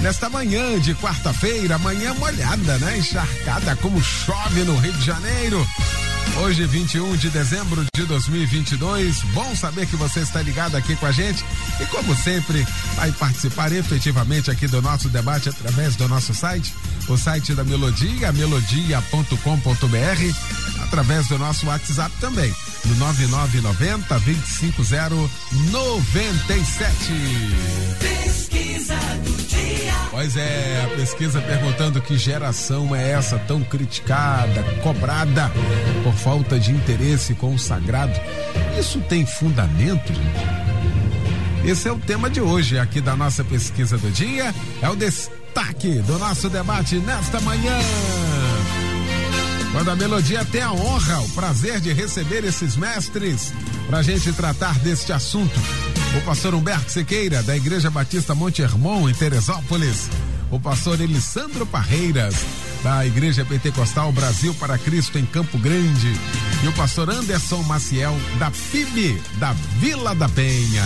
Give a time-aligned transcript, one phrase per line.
[0.00, 2.98] nesta manhã de quarta-feira, manhã molhada, né?
[2.98, 5.66] Encharcada como chove no Rio de Janeiro.
[6.42, 9.22] Hoje, 21 de dezembro de 2022.
[9.34, 11.44] Bom saber que você está ligado aqui com a gente
[11.80, 12.66] e, como sempre,
[12.96, 16.72] vai participar efetivamente aqui do nosso debate através do nosso site,
[17.08, 22.54] o site da Melodia, melodia.com.br, através do nosso WhatsApp também,
[22.86, 27.12] no 9990 25097.
[27.98, 28.94] Pesquisa.
[30.20, 35.50] Pois é, a pesquisa perguntando que geração é essa tão criticada, cobrada
[36.04, 38.12] por falta de interesse com o sagrado.
[38.78, 41.70] Isso tem fundamento, gente?
[41.70, 44.54] Esse é o tema de hoje aqui da nossa pesquisa do dia.
[44.82, 47.78] É o destaque do nosso debate nesta manhã.
[49.72, 53.54] Quando a melodia tem a honra, o prazer de receber esses mestres
[53.86, 55.58] para a gente tratar deste assunto.
[56.16, 60.08] O pastor Humberto Sequeira, da Igreja Batista Monte Hermon, em Teresópolis.
[60.50, 62.34] O pastor Elisandro Parreiras,
[62.82, 66.12] da Igreja Pentecostal Brasil para Cristo, em Campo Grande.
[66.64, 70.84] E o pastor Anderson Maciel, da FIB, da Vila da Penha.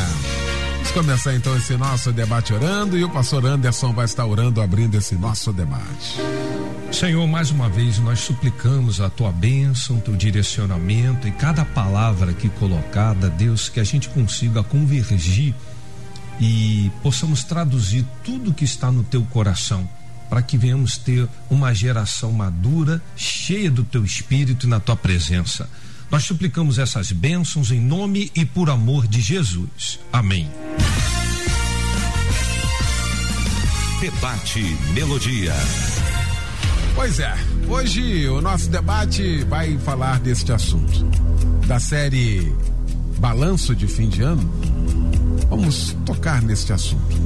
[0.74, 4.96] Vamos começar então esse nosso debate orando e o pastor Anderson vai estar orando, abrindo
[4.96, 6.20] esse nosso debate.
[6.92, 12.48] Senhor, mais uma vez nós suplicamos a tua bênção, teu direcionamento e cada palavra aqui
[12.48, 15.54] colocada, Deus, que a gente consiga convergir
[16.40, 19.88] e possamos traduzir tudo que está no teu coração,
[20.28, 25.68] para que venhamos ter uma geração madura, cheia do teu espírito e na tua presença.
[26.10, 29.98] Nós suplicamos essas bênçãos em nome e por amor de Jesus.
[30.12, 30.50] Amém.
[34.00, 34.60] Debate
[34.92, 35.54] Melodia.
[36.94, 37.34] Pois é,
[37.68, 41.04] hoje o nosso debate vai falar deste assunto.
[41.66, 42.52] Da série
[43.18, 44.48] Balanço de Fim de Ano,
[45.50, 47.16] vamos tocar neste assunto.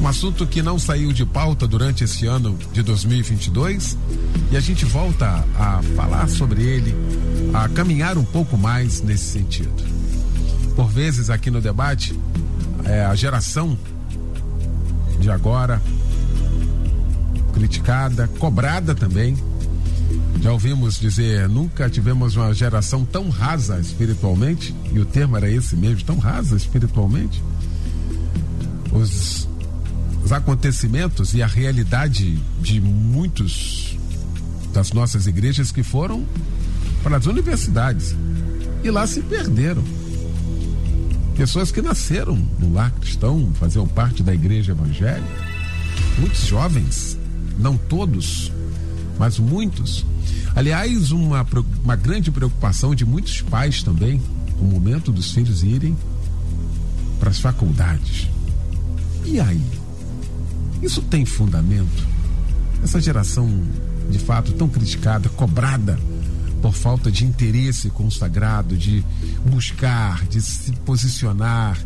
[0.00, 3.96] Um assunto que não saiu de pauta durante esse ano de 2022
[4.52, 6.94] e a gente volta a falar sobre ele,
[7.54, 9.72] a caminhar um pouco mais nesse sentido.
[10.76, 12.18] Por vezes aqui no debate,
[12.84, 13.78] é, a geração
[15.18, 15.80] de agora
[17.56, 19.34] criticada, cobrada também.
[20.42, 25.74] Já ouvimos dizer, nunca tivemos uma geração tão rasa espiritualmente, e o termo era esse
[25.74, 27.42] mesmo, tão rasa espiritualmente.
[28.92, 29.48] Os,
[30.22, 33.96] os acontecimentos e a realidade de muitos
[34.72, 36.24] das nossas igrejas que foram
[37.02, 38.14] para as universidades
[38.84, 39.82] e lá se perderam.
[41.36, 45.26] Pessoas que nasceram no lar cristão, faziam parte da igreja evangélica,
[46.18, 47.18] muitos jovens
[47.58, 48.52] não todos,
[49.18, 50.04] mas muitos.
[50.54, 51.46] Aliás, uma,
[51.82, 54.20] uma grande preocupação de muitos pais também,
[54.60, 55.96] o momento dos filhos irem
[57.18, 58.28] para as faculdades.
[59.24, 59.62] E aí?
[60.82, 62.06] Isso tem fundamento?
[62.82, 63.48] Essa geração,
[64.10, 65.98] de fato, tão criticada, cobrada
[66.62, 69.04] por falta de interesse com o sagrado, de
[69.44, 71.78] buscar, de se posicionar,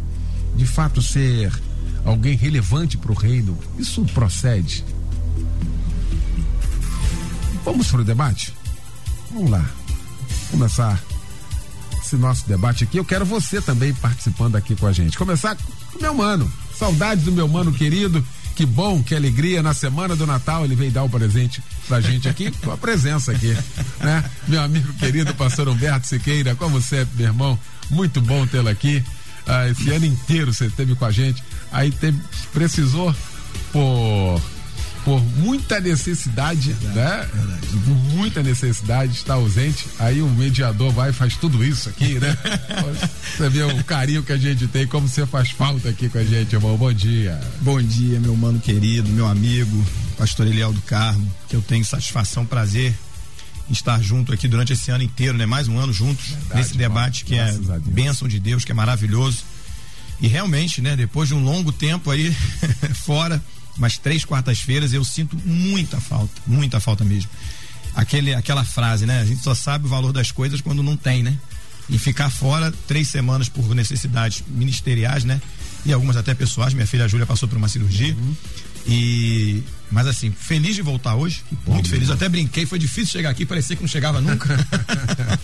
[0.56, 1.52] de fato ser
[2.04, 4.84] alguém relevante para o reino, isso procede?
[7.64, 8.54] Vamos para o debate?
[9.32, 9.64] Vamos lá.
[10.50, 11.00] Começar
[12.00, 12.96] esse nosso debate aqui.
[12.96, 15.16] Eu quero você também participando aqui com a gente.
[15.16, 16.50] Começar com o meu mano.
[16.76, 18.24] Saudade do meu mano querido.
[18.56, 19.62] Que bom, que alegria.
[19.62, 23.32] Na semana do Natal ele veio dar o presente pra gente aqui, com a presença
[23.32, 23.56] aqui,
[24.00, 24.24] né?
[24.48, 27.58] Meu amigo querido, pastor Humberto Siqueira, como sempre, meu irmão,
[27.88, 29.02] muito bom tê-lo aqui.
[29.46, 31.42] Ah, esse ano inteiro você esteve com a gente.
[31.72, 32.20] Aí teve,
[32.52, 33.14] precisou
[33.72, 34.40] por
[35.10, 37.28] por muita necessidade, verdade, né?
[37.34, 37.66] Verdade.
[37.66, 39.86] Por muita necessidade está ausente.
[39.98, 42.36] Aí o mediador vai e faz tudo isso aqui, né?
[43.36, 46.22] você vê o carinho que a gente tem, como você faz falta aqui com a
[46.22, 46.76] gente, irmão.
[46.76, 47.40] Bom dia.
[47.60, 49.84] Bom dia, meu mano querido, meu amigo,
[50.16, 52.94] pastor Eliel do Carmo, que eu tenho satisfação, prazer
[53.68, 55.44] em estar junto aqui durante esse ano inteiro, né?
[55.44, 57.52] Mais um ano juntos verdade, nesse debate que é
[57.84, 59.38] bênção de Deus, que é maravilhoso.
[60.20, 62.30] E realmente, né, depois de um longo tempo aí
[62.94, 63.42] fora,
[63.80, 67.30] mas três quartas-feiras eu sinto muita falta, muita falta mesmo.
[67.94, 69.20] Aquele, aquela frase, né?
[69.20, 71.36] A gente só sabe o valor das coisas quando não tem, né?
[71.88, 75.40] E ficar fora três semanas por necessidades ministeriais, né?
[75.84, 76.74] E algumas até pessoais.
[76.74, 78.14] Minha filha Júlia passou por uma cirurgia.
[78.14, 78.36] Uhum.
[78.86, 81.42] E mas assim, feliz de voltar hoje.
[81.66, 82.10] Bom, muito feliz.
[82.10, 84.48] Até brinquei, foi difícil chegar aqui, parecia que não chegava nunca.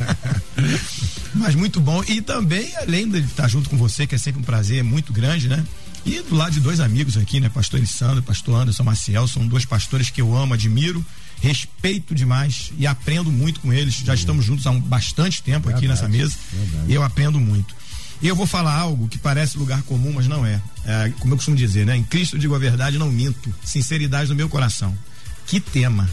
[1.34, 2.04] Mas muito bom.
[2.06, 5.48] E também, além de estar junto com você, que é sempre um prazer muito grande,
[5.48, 5.64] né?
[6.06, 7.48] E do lado de dois amigos aqui, né?
[7.48, 11.04] Pastor Elisandro, pastor Anderson Maciel, são dois pastores que eu amo, admiro,
[11.42, 13.96] respeito demais e aprendo muito com eles.
[13.96, 16.36] Já estamos juntos há um, bastante tempo verdade, aqui nessa mesa.
[16.52, 16.92] Verdade.
[16.92, 17.74] E eu aprendo muito.
[18.22, 20.62] E eu vou falar algo que parece lugar comum, mas não é.
[20.84, 21.12] é.
[21.18, 21.96] Como eu costumo dizer, né?
[21.96, 23.52] Em Cristo eu digo a verdade, não minto.
[23.64, 24.96] Sinceridade no meu coração.
[25.44, 26.08] Que tema.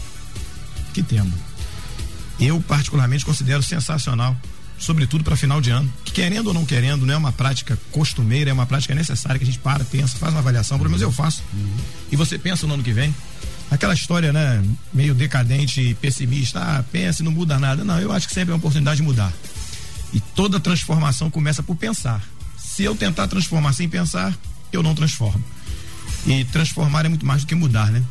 [0.92, 1.32] Que tema.
[2.40, 4.36] Eu, particularmente, considero sensacional,
[4.84, 5.92] sobretudo para final de ano.
[6.04, 9.44] Que querendo ou não querendo, não é uma prática costumeira, é uma prática necessária que
[9.44, 11.42] a gente para, pensa, faz uma avaliação, pelo menos eu faço.
[11.52, 11.76] Uhum.
[12.12, 13.14] E você pensa no ano que vem.
[13.70, 17.82] Aquela história, né, meio decadente e pessimista, ah, pensa e não muda nada.
[17.82, 19.32] Não, eu acho que sempre é uma oportunidade de mudar.
[20.12, 22.22] E toda transformação começa por pensar.
[22.56, 24.36] Se eu tentar transformar sem pensar,
[24.72, 25.42] eu não transformo.
[26.26, 28.02] E transformar é muito mais do que mudar, né?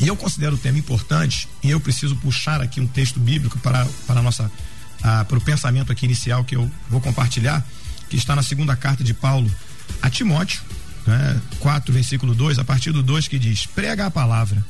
[0.00, 3.86] E eu considero o tema importante e eu preciso puxar aqui um texto bíblico para,
[4.06, 4.50] para nossa
[5.02, 7.66] ah, para o pensamento aqui inicial que eu vou compartilhar,
[8.08, 9.50] que está na segunda carta de Paulo
[10.02, 10.60] a Timóteo,
[11.06, 11.40] né?
[11.60, 14.64] 4, versículo 2, a partir do 2 que diz: prega a palavra,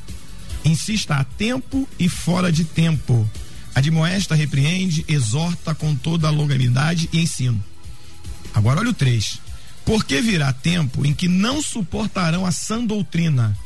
[0.65, 3.29] insista a tempo e fora de tempo
[3.75, 7.63] Admoesta, repreende, exorta com toda a longanimidade e ensino.
[8.53, 9.39] Agora olha o 3.
[9.85, 13.57] Porque virá tempo em que não suportarão a sã doutrina,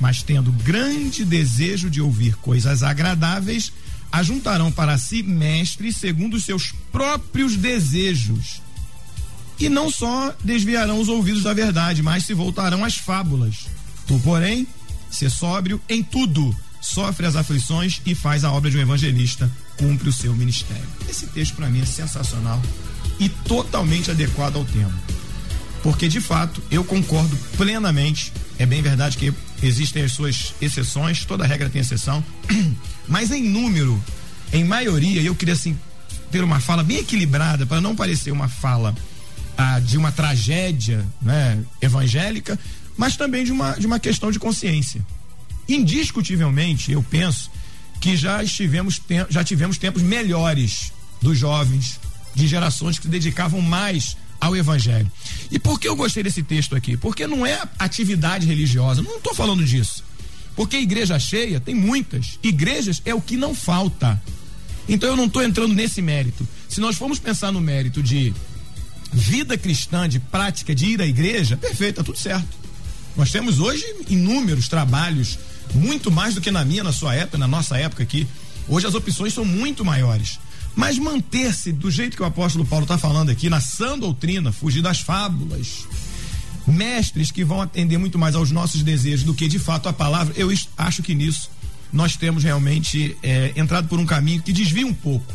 [0.00, 3.72] mas tendo grande desejo de ouvir coisas agradáveis,
[4.12, 8.60] ajuntarão para si mestres segundo os seus próprios desejos.
[9.58, 13.66] E não só desviarão os ouvidos da verdade, mas se voltarão às fábulas.
[14.06, 14.66] Tu, porém,
[15.10, 20.08] ser sóbrio em tudo sofre as aflições e faz a obra de um evangelista, cumpre
[20.08, 20.84] o seu ministério.
[21.08, 22.60] Esse texto para mim é sensacional
[23.20, 24.92] e totalmente adequado ao tema.
[25.82, 29.32] Porque de fato, eu concordo plenamente, é bem verdade que
[29.62, 32.24] existem as suas exceções, toda regra tem exceção,
[33.08, 34.02] mas em número,
[34.52, 35.78] em maioria, eu queria assim
[36.30, 38.94] ter uma fala bem equilibrada para não parecer uma fala
[39.56, 42.58] ah, de uma tragédia né, evangélica,
[42.96, 45.04] mas também de uma, de uma questão de consciência.
[45.68, 47.50] Indiscutivelmente, eu penso
[48.00, 52.00] que já estivemos já tivemos tempos melhores dos jovens,
[52.34, 55.10] de gerações que se dedicavam mais ao evangelho.
[55.52, 56.96] E por que eu gostei desse texto aqui?
[56.96, 60.02] Porque não é atividade religiosa, não estou falando disso.
[60.56, 64.20] Porque igreja cheia tem muitas, igrejas é o que não falta.
[64.88, 66.46] Então eu não estou entrando nesse mérito.
[66.68, 68.34] Se nós formos pensar no mérito de
[69.12, 72.48] vida cristã, de prática de ir à igreja, perfeito, tá tudo certo.
[73.16, 75.38] Nós temos hoje inúmeros trabalhos
[75.72, 78.26] muito mais do que na minha, na sua época, na nossa época aqui.
[78.66, 80.40] Hoje as opções são muito maiores.
[80.74, 84.82] Mas manter-se do jeito que o apóstolo Paulo está falando aqui, na sã doutrina, fugir
[84.82, 85.86] das fábulas,
[86.66, 90.32] mestres que vão atender muito mais aos nossos desejos do que de fato a palavra,
[90.36, 91.50] eu acho que nisso
[91.92, 95.32] nós temos realmente é, entrado por um caminho que desvia um pouco,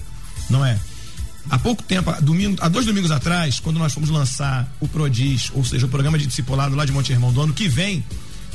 [0.49, 0.79] não é?
[1.49, 5.51] Há pouco tempo, há, domingo, há dois domingos atrás, quando nós fomos lançar o Prodis,
[5.53, 8.03] ou seja, o programa de discipulado lá de Monte Irmão do ano que vem,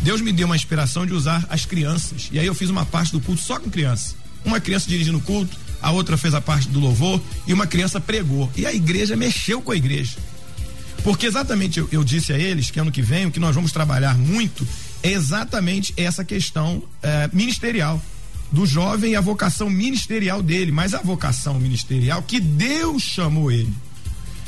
[0.03, 2.29] Deus me deu uma inspiração de usar as crianças.
[2.33, 4.17] E aí eu fiz uma parte do culto só com crianças.
[4.45, 8.01] Uma criança dirigindo o culto, a outra fez a parte do louvor e uma criança
[8.01, 8.51] pregou.
[8.57, 10.17] E a igreja mexeu com a igreja.
[11.03, 13.73] Porque exatamente eu, eu disse a eles que ano que vem o que nós vamos
[13.73, 14.67] trabalhar muito
[15.03, 18.01] é exatamente essa questão é, ministerial
[18.53, 23.75] do jovem e a vocação ministerial dele, mas a vocação ministerial que Deus chamou ele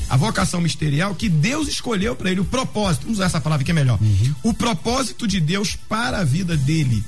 [0.09, 3.70] a vocação ministerial que Deus escolheu para ele, o propósito, vamos usar essa palavra que
[3.70, 3.99] é melhor.
[4.00, 4.35] Uhum.
[4.42, 7.02] O propósito de Deus para a vida dele.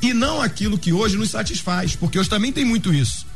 [0.00, 3.26] E não aquilo que hoje nos satisfaz, porque hoje também tem muito isso.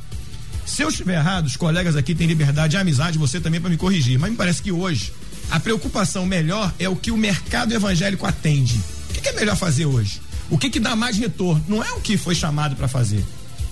[0.66, 3.76] Se eu estiver errado, os colegas aqui têm liberdade e amizade, você também para me
[3.76, 4.18] corrigir.
[4.18, 5.12] Mas me parece que hoje
[5.48, 8.80] a preocupação melhor é o que o mercado evangélico atende.
[9.08, 10.20] O que, que é melhor fazer hoje?
[10.50, 11.64] O que, que dá mais retorno?
[11.68, 13.24] Não é o que foi chamado para fazer.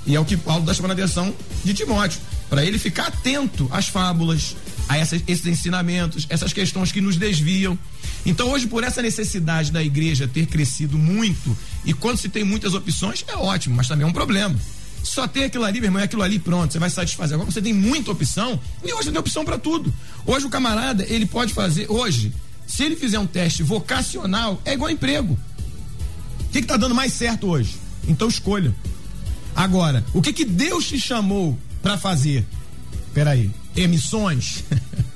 [0.07, 1.35] E é o que Paulo está chamando a atenção
[1.65, 4.55] de Timóteo, para ele ficar atento às fábulas,
[4.89, 7.77] a essas, esses ensinamentos, essas questões que nos desviam.
[8.25, 12.75] Então, hoje, por essa necessidade da igreja ter crescido muito, e quando se tem muitas
[12.75, 14.55] opções, é ótimo, mas também é um problema.
[15.05, 17.35] Só tem aquilo ali, meu irmão, é aquilo ali, pronto, você vai satisfazer.
[17.35, 19.93] Agora você tem muita opção, e hoje tem opção para tudo.
[20.27, 22.33] Hoje o camarada, ele pode fazer, hoje,
[22.67, 25.39] se ele fizer um teste vocacional, é igual emprego.
[26.41, 27.77] O que está dando mais certo hoje?
[28.09, 28.75] Então escolha.
[29.55, 32.45] Agora, o que que Deus te chamou para fazer?
[33.13, 34.65] Peraí, emissões.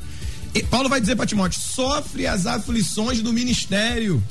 [0.71, 4.23] Paulo vai dizer para Timóteo: sofre as aflições do ministério.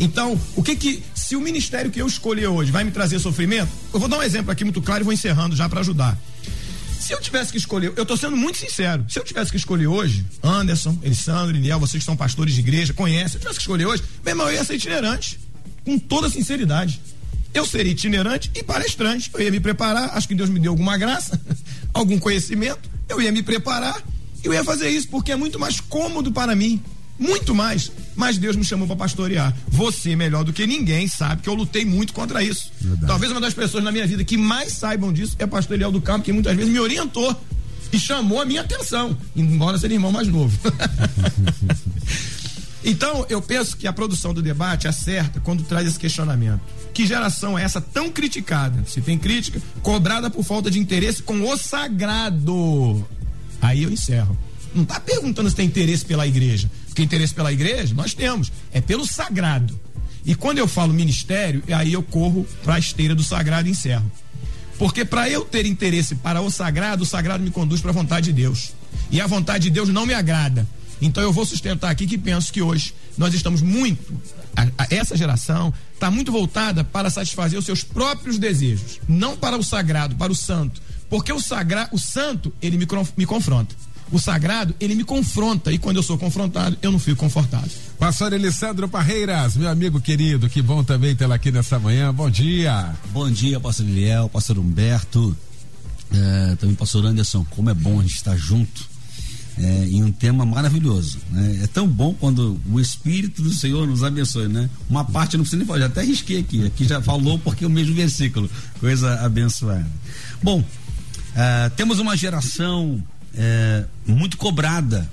[0.00, 3.70] Então, o que que, se o ministério que eu escolhi hoje vai me trazer sofrimento,
[3.92, 6.18] eu vou dar um exemplo aqui muito claro e vou encerrando já para ajudar.
[6.98, 9.86] Se eu tivesse que escolher, eu estou sendo muito sincero, se eu tivesse que escolher
[9.86, 13.62] hoje, Anderson, Elisandro, Liniel, vocês que são pastores de igreja, conhecem, se eu tivesse que
[13.62, 15.38] escolher hoje, meu irmão, eu ia ser itinerante.
[15.84, 17.00] com toda sinceridade.
[17.52, 19.30] Eu seria itinerante e palestrante.
[19.34, 21.40] Eu ia me preparar, acho que Deus me deu alguma graça,
[21.92, 22.88] algum conhecimento.
[23.08, 24.00] Eu ia me preparar
[24.42, 26.80] e eu ia fazer isso porque é muito mais cômodo para mim.
[27.20, 27.92] Muito mais.
[28.16, 29.54] Mas Deus me chamou para pastorear.
[29.68, 32.72] Você, melhor do que ninguém, sabe que eu lutei muito contra isso.
[32.80, 33.06] Verdade.
[33.06, 36.00] Talvez uma das pessoas na minha vida que mais saibam disso é pastor Eliel do
[36.00, 37.38] Campo, que muitas vezes me orientou
[37.92, 40.58] e chamou a minha atenção, embora seja irmão mais novo.
[42.82, 46.60] então, eu penso que a produção do debate acerta quando traz esse questionamento.
[46.94, 48.82] Que geração é essa tão criticada?
[48.86, 53.06] Se tem crítica, cobrada por falta de interesse com o sagrado.
[53.60, 54.38] Aí eu encerro.
[54.74, 56.70] Não está perguntando se tem interesse pela igreja.
[56.90, 58.52] Porque interesse pela igreja nós temos.
[58.72, 59.78] É pelo sagrado.
[60.24, 64.10] E quando eu falo ministério, aí eu corro para a esteira do sagrado e encerro.
[64.78, 68.26] Porque para eu ter interesse para o sagrado, o sagrado me conduz para a vontade
[68.26, 68.72] de Deus.
[69.10, 70.66] E a vontade de Deus não me agrada.
[71.00, 74.12] Então eu vou sustentar aqui que penso que hoje nós estamos muito,
[74.56, 79.56] a, a, essa geração está muito voltada para satisfazer os seus próprios desejos, não para
[79.56, 80.80] o sagrado, para o santo.
[81.08, 83.74] Porque o sagrado, o santo, ele me, me confronta.
[84.12, 87.70] O sagrado, ele me confronta e quando eu sou confrontado, eu não fico confortável.
[87.98, 92.12] Pastor Alessandro Parreiras, meu amigo querido, que bom também tê-la aqui nessa manhã.
[92.12, 92.94] Bom dia.
[93.12, 95.36] Bom dia, pastor Eliel, pastor Humberto,
[96.12, 97.46] é, também pastor Anderson.
[97.50, 98.90] Como é bom a gente estar junto
[99.58, 101.18] é, em um tema maravilhoso.
[101.30, 101.60] Né?
[101.62, 104.68] É tão bom quando o Espírito do Senhor nos abençoe, né?
[104.88, 107.66] Uma parte não precisa nem falar, já até risquei aqui, aqui já falou porque é
[107.66, 109.86] o mesmo versículo, coisa abençoada.
[110.42, 113.02] Bom, uh, temos uma geração
[113.34, 115.08] é, muito cobrada.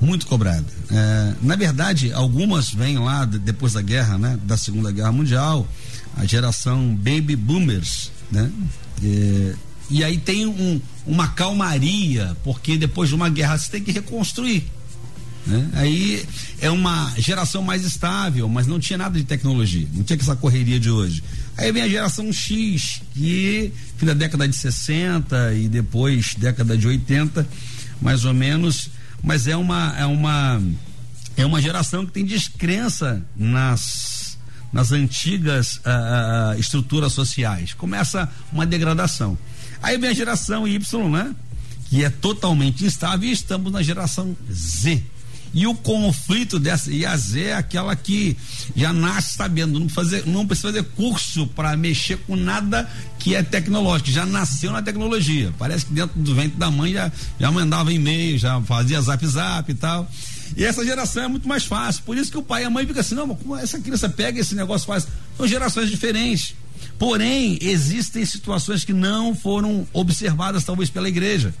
[0.00, 0.64] Muito cobrada.
[0.90, 4.38] É, na verdade, algumas vêm lá de, depois da guerra, né?
[4.44, 5.68] Da Segunda Guerra Mundial,
[6.16, 8.50] a geração Baby Boomers, né?
[9.04, 9.54] É,
[9.90, 14.64] e aí tem um, uma calmaria, porque depois de uma guerra você tem que reconstruir.
[15.46, 15.68] Né?
[15.72, 16.24] Aí
[16.60, 20.78] é uma geração mais estável, mas não tinha nada de tecnologia, não tinha essa correria
[20.78, 21.22] de hoje.
[21.56, 26.86] Aí vem a geração X, que fim da década de 60 e depois década de
[26.86, 27.46] 80,
[28.00, 28.90] mais ou menos,
[29.22, 30.62] mas é uma é uma
[31.36, 34.38] é uma geração que tem descrença nas
[34.72, 37.74] nas antigas uh, estruturas sociais.
[37.74, 39.36] Começa uma degradação.
[39.82, 41.34] Aí vem a geração Y, né?
[41.88, 45.02] Que é totalmente instável e estamos na geração Z
[45.52, 48.36] e o conflito dessa, e a é aquela que
[48.76, 52.88] já nasce sabendo, não, fazer, não precisa fazer curso para mexer com nada
[53.18, 55.52] que é tecnológico, já nasceu na tecnologia.
[55.58, 59.70] Parece que dentro do ventre da mãe já, já mandava e-mail, já fazia zap zap
[59.70, 60.08] e tal.
[60.56, 62.02] E essa geração é muito mais fácil.
[62.04, 64.40] Por isso que o pai e a mãe ficam assim, não, como essa criança pega
[64.40, 65.06] esse negócio faz?
[65.36, 66.54] São gerações diferentes.
[66.98, 71.54] Porém, existem situações que não foram observadas, talvez, pela igreja.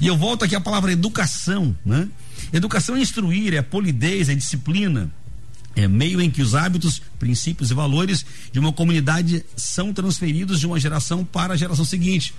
[0.00, 2.08] E eu volto aqui à palavra educação, né?
[2.52, 5.10] Educação é instruir, é polidez, é disciplina.
[5.74, 10.66] É meio em que os hábitos, princípios e valores de uma comunidade são transferidos de
[10.66, 12.32] uma geração para a geração seguinte.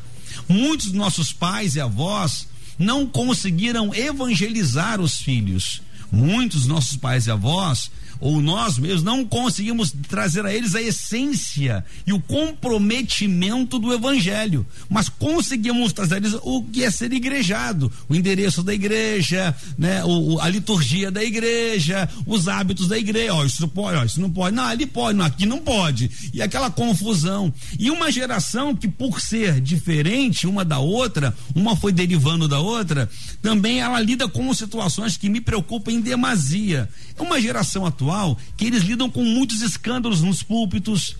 [0.50, 2.48] Muitos dos nossos pais e avós
[2.80, 5.82] não conseguiram evangelizar os filhos.
[6.12, 10.82] Muitos dos nossos pais e avós ou nós mesmos não conseguimos trazer a eles a
[10.82, 17.14] essência e o comprometimento do evangelho, mas conseguimos trazer a eles o que é ser
[17.14, 23.34] igrejado, o endereço da igreja, né, o, a liturgia da igreja, os hábitos da igreja,
[23.34, 26.10] ó, isso pode, ó, isso não pode, não, ali pode, não, aqui não pode.
[26.34, 27.54] E aquela confusão.
[27.78, 33.10] E uma geração que por ser diferente uma da outra, uma foi derivando da outra,
[33.42, 36.90] também ela lida com situações que me preocupam em demasia.
[37.18, 38.07] É uma geração atual
[38.56, 41.16] que eles lidam com muitos escândalos nos púlpitos.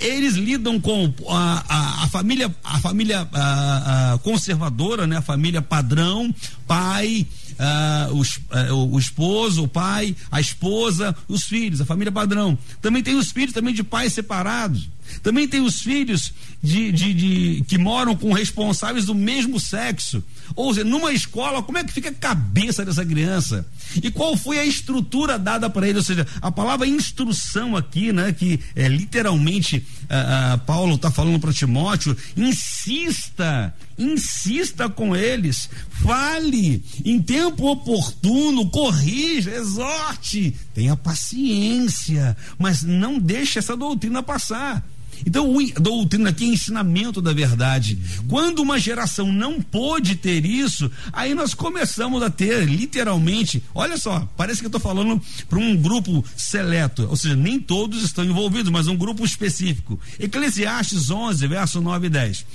[0.00, 5.18] Eles lidam com a, a, a família, a família a, a conservadora, né?
[5.18, 6.34] A família padrão,
[6.66, 7.26] pai,
[7.58, 12.58] uh, o esposo, o pai, a esposa, os filhos, a família padrão.
[12.80, 14.88] Também tem os filhos também de pais separados.
[15.22, 20.22] Também tem os filhos de, de, de, que moram com responsáveis do mesmo sexo.
[20.56, 23.66] Ou seja, numa escola, como é que fica a cabeça dessa criança?
[24.02, 25.98] E qual foi a estrutura dada para ele?
[25.98, 28.32] Ou seja, a palavra instrução aqui, né?
[28.32, 35.68] Que é literalmente uh, uh, Paulo está falando para Timóteo, insista, insista com eles,
[36.02, 44.84] fale em tempo oportuno, corrija, exorte, tenha paciência, mas não deixe essa doutrina passar.
[45.26, 47.98] Então, doutrina aqui é ensinamento da verdade.
[48.28, 54.28] Quando uma geração não pôde ter isso, aí nós começamos a ter, literalmente, olha só,
[54.36, 58.70] parece que eu estou falando para um grupo seleto, ou seja, nem todos estão envolvidos,
[58.70, 59.98] mas um grupo específico.
[60.18, 62.46] Eclesiastes 11, verso 9 e 10.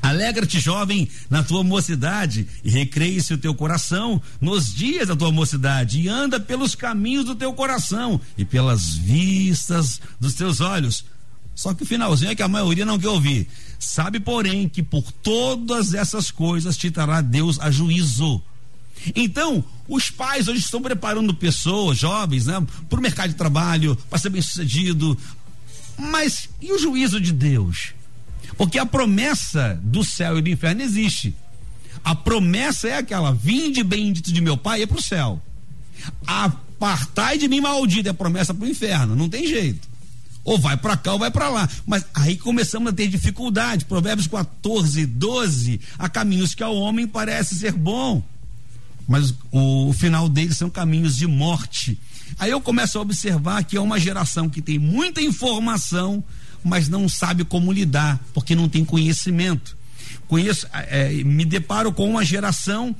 [0.00, 6.00] Alegra-te, jovem, na tua mocidade, e recreie-se o teu coração nos dias da tua mocidade,
[6.00, 11.04] e anda pelos caminhos do teu coração e pelas vistas dos teus olhos.
[11.58, 13.48] Só que o finalzinho é que a maioria não quer ouvir.
[13.80, 18.40] Sabe, porém, que por todas essas coisas te trará Deus a juízo.
[19.12, 24.20] Então, os pais hoje estão preparando pessoas, jovens, né, para o mercado de trabalho, para
[24.20, 25.18] ser bem sucedido.
[25.98, 27.92] Mas e o juízo de Deus?
[28.56, 31.34] Porque a promessa do céu e do inferno existe.
[32.04, 35.42] A promessa é aquela: vinde bendito de meu pai é para o céu.
[36.24, 39.16] Apartai de mim maldito é promessa para o inferno.
[39.16, 39.87] Não tem jeito.
[40.48, 41.68] Ou vai para cá ou vai para lá.
[41.86, 43.84] Mas aí começamos a ter dificuldade.
[43.84, 45.78] Provérbios 14, 12.
[45.98, 48.22] Há caminhos que ao homem parece ser bom.
[49.06, 52.00] Mas o, o final deles são caminhos de morte.
[52.38, 56.24] Aí eu começo a observar que é uma geração que tem muita informação,
[56.64, 59.76] mas não sabe como lidar, porque não tem conhecimento.
[60.28, 62.96] Conheço, é, me deparo com uma geração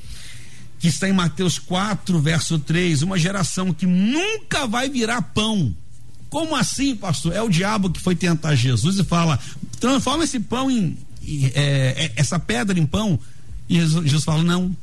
[0.78, 5.74] que está em Mateus 4, verso 3, uma geração que nunca vai virar pão.
[6.30, 7.34] Como assim, pastor?
[7.34, 9.38] É o diabo que foi tentar Jesus e fala:
[9.80, 10.96] transforma esse pão em.
[11.22, 13.18] em é, é essa pedra em pão.
[13.68, 14.74] E Jesus, Jesus fala: não,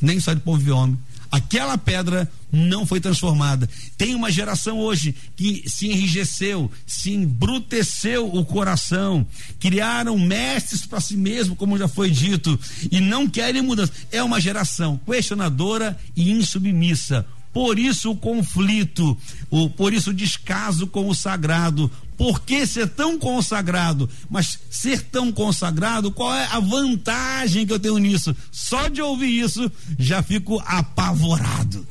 [0.00, 0.98] nem só de pão vive homem
[1.30, 3.68] Aquela pedra não foi transformada.
[3.96, 9.24] Tem uma geração hoje que se enrijeceu, se embruteceu o coração,
[9.60, 12.58] criaram mestres para si mesmo, como já foi dito,
[12.90, 13.92] e não querem mudança.
[14.10, 17.24] É uma geração questionadora e insubmissa.
[17.52, 19.16] Por isso o conflito,
[19.50, 21.90] o, por isso o descaso com o sagrado.
[22.16, 24.08] Por que ser tão consagrado?
[24.28, 28.36] Mas ser tão consagrado, qual é a vantagem que eu tenho nisso?
[28.52, 31.86] Só de ouvir isso, já fico apavorado.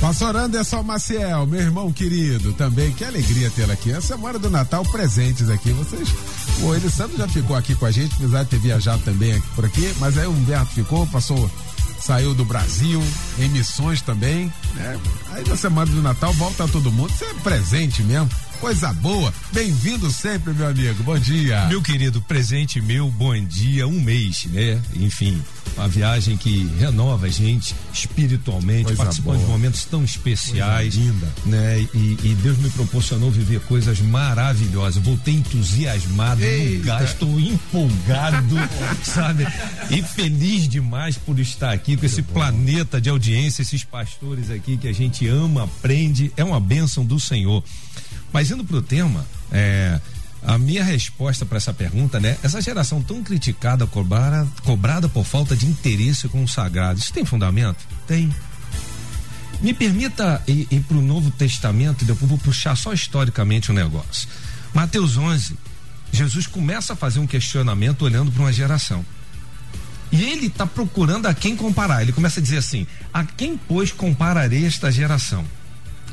[0.00, 3.90] Pastor Anderson Maciel, meu irmão querido, também, que alegria tê-lo aqui.
[3.90, 5.70] Essa semana do Natal, presentes aqui.
[5.72, 6.08] Vocês,
[6.62, 9.66] o Ele Santos já ficou aqui com a gente, apesar de ter viajado também por
[9.66, 11.50] aqui, mas aí o Humberto ficou, passou
[12.00, 13.02] saiu do Brasil,
[13.38, 14.98] em missões também, né?
[15.32, 18.28] Aí na semana do Natal volta todo mundo, isso é presente mesmo.
[18.60, 19.32] Coisa boa.
[19.54, 21.02] Bem-vindo sempre, meu amigo.
[21.02, 21.64] Bom dia.
[21.68, 24.78] Meu querido, presente meu, bom dia, um mês, né?
[24.96, 25.42] Enfim,
[25.78, 29.46] uma viagem que renova a gente espiritualmente, Coisa participando boa.
[29.46, 30.94] de momentos tão especiais.
[30.94, 31.28] Coisa linda.
[31.46, 31.86] Né?
[31.94, 35.02] E, e, Deus me proporcionou viver coisas maravilhosas.
[35.02, 36.98] Voltei entusiasmado Eita.
[36.98, 38.56] no estou empolgado,
[39.02, 39.46] sabe?
[39.90, 44.86] E feliz demais por estar aqui com esse planeta de audiência, esses pastores aqui que
[44.86, 46.30] a gente ama, aprende.
[46.36, 47.64] É uma bênção do Senhor.
[48.32, 50.00] Mas indo para o tema, é,
[50.42, 52.36] a minha resposta para essa pergunta, né?
[52.42, 57.24] Essa geração tão criticada, cobrada, cobrada por falta de interesse com o sagrado, isso tem
[57.24, 57.86] fundamento?
[58.06, 58.34] Tem.
[59.60, 63.76] Me permita ir, ir para o Novo Testamento, depois vou puxar só historicamente o um
[63.76, 64.28] negócio.
[64.72, 65.56] Mateus 11,
[66.12, 69.04] Jesus começa a fazer um questionamento olhando para uma geração.
[70.12, 72.02] E ele está procurando a quem comparar.
[72.02, 75.44] Ele começa a dizer assim: a quem, pois, compararei esta geração?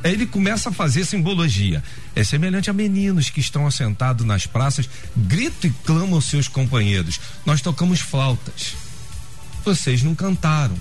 [0.04, 1.84] Ele começa a fazer simbologia.
[2.16, 7.20] É semelhante a meninos que estão assentados nas praças, gritam e clamam seus companheiros.
[7.46, 8.76] Nós tocamos flautas.
[9.66, 10.76] Vocês não cantaram.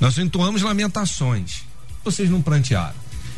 [0.00, 1.62] Nós entoamos lamentações.
[2.04, 2.94] Vocês não prantearam.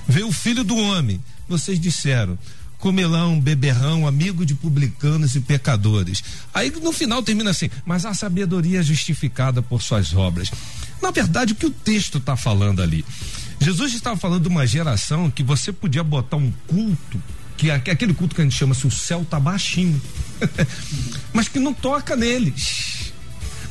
[0.09, 1.23] Veio o filho do homem.
[1.49, 2.39] Vocês disseram:
[2.79, 6.23] comelão, beberrão, amigo de publicanos e pecadores.
[6.55, 10.51] Aí no final termina assim: mas a sabedoria é justificada por suas obras.
[11.01, 13.05] Na verdade, o que o texto está falando ali?
[13.61, 17.23] Jesus estava falando de uma geração que você podia botar um culto,
[17.57, 20.01] que é aquele culto que a gente chama se o céu tá baixinho,
[21.33, 23.13] mas que não toca neles.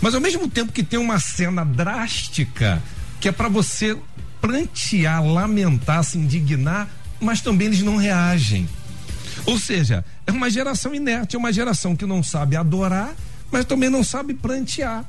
[0.02, 2.82] Mas ao mesmo tempo que tem uma cena drástica
[3.19, 3.97] que é para você
[4.39, 6.88] prantear, lamentar, se indignar,
[7.19, 8.67] mas também eles não reagem.
[9.45, 13.15] Ou seja, é uma geração inerte, é uma geração que não sabe adorar,
[13.52, 15.06] mas também não sabe prantear.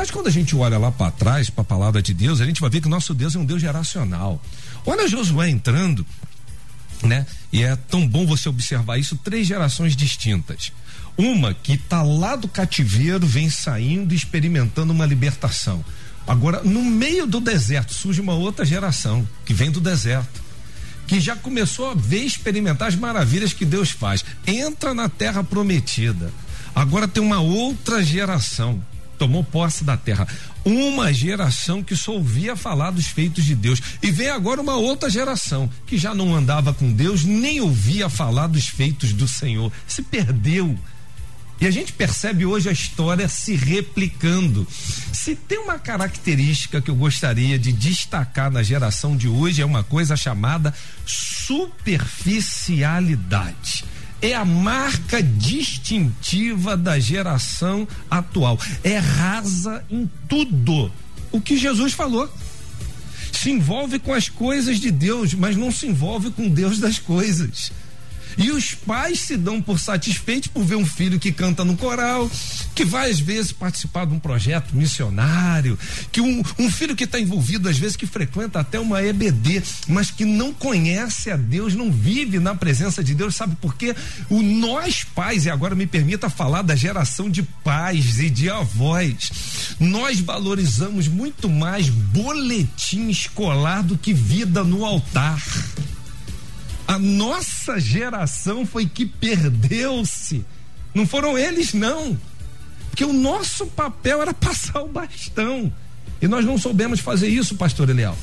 [0.00, 2.58] Mas quando a gente olha lá para trás, para a palavra de Deus, a gente
[2.58, 4.40] vai ver que nosso Deus é um Deus geracional.
[4.86, 6.06] Olha Josué entrando,
[7.02, 7.26] né?
[7.52, 10.72] E é tão bom você observar isso, três gerações distintas.
[11.18, 15.84] Uma que está lá do cativeiro, vem saindo, experimentando uma libertação.
[16.26, 20.42] Agora, no meio do deserto, surge uma outra geração que vem do deserto,
[21.06, 24.24] que já começou a ver experimentar as maravilhas que Deus faz.
[24.46, 26.32] Entra na terra prometida.
[26.74, 28.82] Agora tem uma outra geração
[29.20, 30.26] tomou posse da terra.
[30.64, 33.78] Uma geração que só ouvia falar dos feitos de Deus.
[34.02, 38.46] E vem agora uma outra geração que já não andava com Deus, nem ouvia falar
[38.46, 39.70] dos feitos do Senhor.
[39.86, 40.74] Se perdeu.
[41.60, 44.66] E a gente percebe hoje a história se replicando.
[45.12, 49.84] Se tem uma característica que eu gostaria de destacar na geração de hoje, é uma
[49.84, 50.72] coisa chamada
[51.04, 53.84] superficialidade
[54.22, 58.58] é a marca distintiva da geração atual.
[58.84, 60.92] É rasa em tudo.
[61.32, 62.28] O que Jesus falou.
[63.32, 67.72] Se envolve com as coisas de Deus, mas não se envolve com Deus das coisas.
[68.36, 72.30] E os pais se dão por satisfeitos por ver um filho que canta no coral,
[72.74, 75.78] que vai às vezes participar de um projeto missionário,
[76.10, 80.10] que um, um filho que está envolvido às vezes que frequenta até uma EBD, mas
[80.10, 83.94] que não conhece a Deus, não vive na presença de Deus, sabe por quê?
[84.28, 89.74] O nós pais, e agora me permita falar da geração de pais e de avós,
[89.78, 95.42] nós valorizamos muito mais boletim escolar do que vida no altar.
[96.90, 100.44] A nossa geração foi que perdeu-se.
[100.92, 102.18] Não foram eles, não.
[102.88, 105.72] Porque o nosso papel era passar o bastão.
[106.20, 108.18] E nós não soubemos fazer isso, pastor Eliel.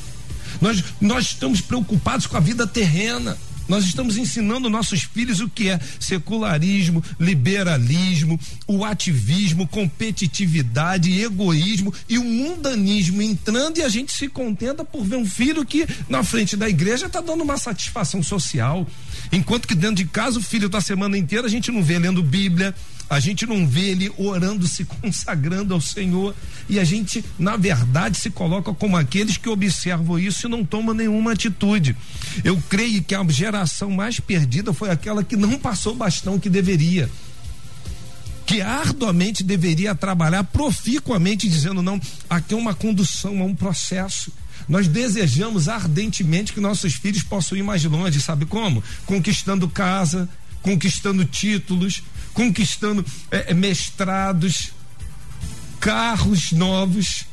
[0.60, 3.38] Nós, nós estamos preocupados com a vida terrena.
[3.68, 12.18] Nós estamos ensinando nossos filhos o que é secularismo, liberalismo, o ativismo, competitividade, egoísmo e
[12.18, 16.56] o mundanismo entrando e a gente se contenta por ver um filho que na frente
[16.56, 18.86] da igreja está dando uma satisfação social.
[19.30, 21.98] Enquanto que dentro de casa o filho está a semana inteira a gente não vê
[21.98, 22.74] lendo Bíblia,
[23.08, 26.34] a gente não vê ele orando, se consagrando ao Senhor,
[26.68, 30.94] e a gente, na verdade, se coloca como aqueles que observam isso e não tomam
[30.94, 31.96] nenhuma atitude.
[32.44, 36.50] Eu creio que a geração mais perdida foi aquela que não passou o bastão que
[36.50, 37.08] deveria
[38.48, 44.32] que arduamente deveria trabalhar proficuamente, dizendo: não, aqui é uma condução, é um processo.
[44.66, 48.82] Nós desejamos ardentemente que nossos filhos possam ir mais longe, sabe como?
[49.04, 50.26] Conquistando casa,
[50.62, 52.02] conquistando títulos,
[52.38, 54.72] conquistando é, mestrados,
[55.80, 57.26] carros novos,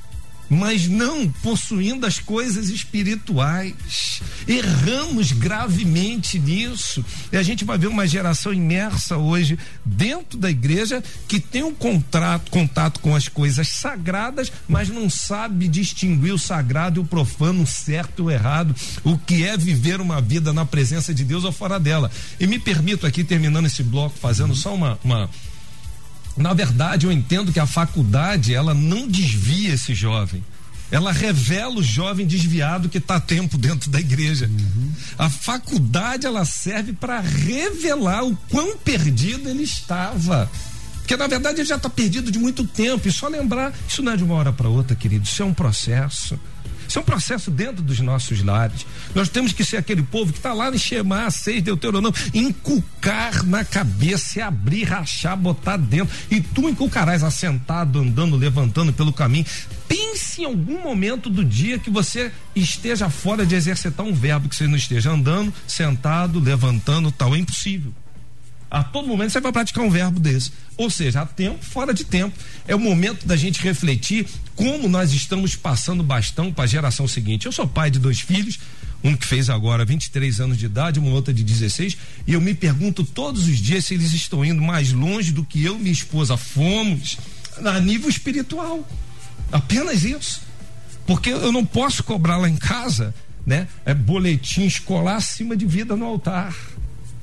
[0.49, 4.21] mas não possuindo as coisas espirituais.
[4.47, 7.03] Erramos gravemente nisso.
[7.31, 11.73] E a gente vai ver uma geração imersa hoje dentro da igreja que tem um
[11.73, 17.63] contrato, contato com as coisas sagradas, mas não sabe distinguir o sagrado e o profano,
[17.63, 21.43] o certo e o errado, o que é viver uma vida na presença de Deus
[21.43, 22.11] ou fora dela.
[22.39, 25.29] E me permito aqui, terminando esse bloco, fazendo só uma, uma
[26.37, 30.43] na verdade, eu entendo que a faculdade ela não desvia esse jovem.
[30.91, 34.47] Ela revela o jovem desviado que está tempo dentro da igreja.
[34.47, 34.91] Uhum.
[35.17, 40.49] A faculdade ela serve para revelar o quão perdido ele estava.
[40.99, 43.07] Porque na verdade ele já está perdido de muito tempo.
[43.07, 45.25] E só lembrar, isso não é de uma hora para outra, querido.
[45.25, 46.39] Isso é um processo.
[46.87, 48.85] Isso é um processo dentro dos nossos lares.
[49.13, 53.63] Nós temos que ser aquele povo que está lá no Shema 6, Deuteronômio, inculcar na
[53.63, 56.13] cabeça, abrir, rachar, botar dentro.
[56.29, 59.45] E tu inculcarás assentado, andando, levantando pelo caminho.
[59.87, 64.55] Pense em algum momento do dia que você esteja fora de exercitar um verbo, que
[64.55, 67.35] você não esteja andando, sentado, levantando, tal.
[67.35, 67.93] É impossível.
[68.75, 70.51] A todo momento você vai praticar um verbo desse.
[70.75, 72.37] Ou seja, há tempo, fora de tempo.
[72.67, 77.45] É o momento da gente refletir como nós estamos passando bastão para a geração seguinte.
[77.45, 78.59] Eu sou pai de dois filhos,
[79.01, 81.95] um que fez agora 23 anos de idade, uma outra de 16,
[82.27, 85.63] e eu me pergunto todos os dias se eles estão indo mais longe do que
[85.63, 87.17] eu e minha esposa fomos
[87.63, 88.85] a nível espiritual.
[89.53, 90.41] Apenas isso.
[91.07, 93.69] Porque eu não posso cobrar lá em casa, né?
[93.85, 96.53] É boletim escolar acima de vida no altar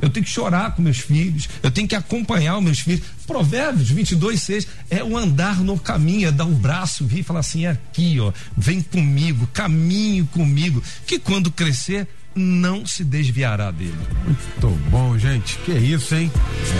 [0.02, 3.02] eu tenho que chorar com meus filhos, eu tenho que acompanhar os meus filhos.
[3.24, 7.40] Provérbios 22, 6 é o andar no caminho, é dar o braço, vir e falar
[7.40, 13.96] assim: é aqui, ó, vem comigo, caminhe comigo, que quando crescer, não se desviará dele.
[14.24, 15.56] Muito bom, gente.
[15.58, 16.30] Que isso, hein?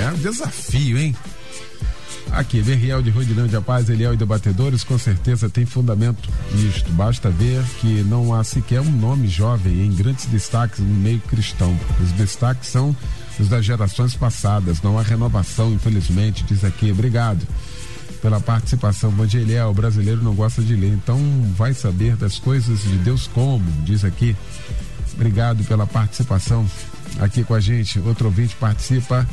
[0.03, 1.15] É um desafio, hein?
[2.33, 6.91] Aqui, Berriel de Rodinândia Paz, Eliel e Debatedores, com certeza tem fundamento nisto.
[6.93, 11.79] Basta ver que não há sequer um nome jovem em grandes destaques no meio cristão.
[12.01, 12.97] Os destaques são
[13.39, 14.81] os das gerações passadas.
[14.81, 16.91] Não há renovação, infelizmente, diz aqui.
[16.91, 17.47] Obrigado
[18.23, 19.11] pela participação.
[19.11, 19.69] Bom dia, Eliel.
[19.69, 21.19] O brasileiro não gosta de ler, então
[21.55, 24.35] vai saber das coisas de Deus como, diz aqui.
[25.15, 26.67] Obrigado pela participação
[27.21, 27.99] aqui com a gente.
[28.01, 29.29] Outro ouvinte participa.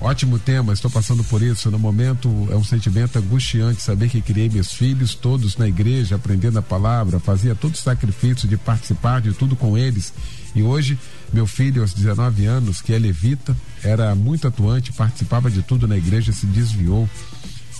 [0.00, 1.70] Ótimo tema, estou passando por isso.
[1.70, 6.58] No momento é um sentimento angustiante saber que criei meus filhos todos na igreja, aprendendo
[6.58, 10.12] a palavra, fazia todo o sacrifício de participar de tudo com eles.
[10.54, 10.98] E hoje,
[11.32, 15.96] meu filho, aos 19 anos, que é levita, era muito atuante, participava de tudo na
[15.96, 17.08] igreja, se desviou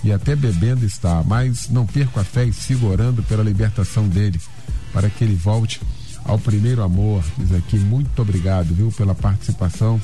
[0.03, 4.39] e até bebendo está, mas não perco a fé e sigo orando pela libertação dele,
[4.93, 5.81] para que ele volte
[6.23, 7.23] ao primeiro amor.
[7.37, 10.01] Diz aqui, muito obrigado, viu, pela participação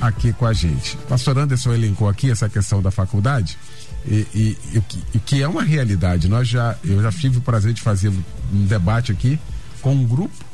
[0.00, 0.96] aqui com a gente.
[1.08, 3.58] Pastor Anderson elencou aqui essa questão da faculdade
[4.06, 4.82] e, e, e,
[5.14, 6.28] e, que é uma realidade.
[6.28, 9.38] Nós já, eu já tive o prazer de fazer um debate aqui
[9.80, 10.44] com um grupo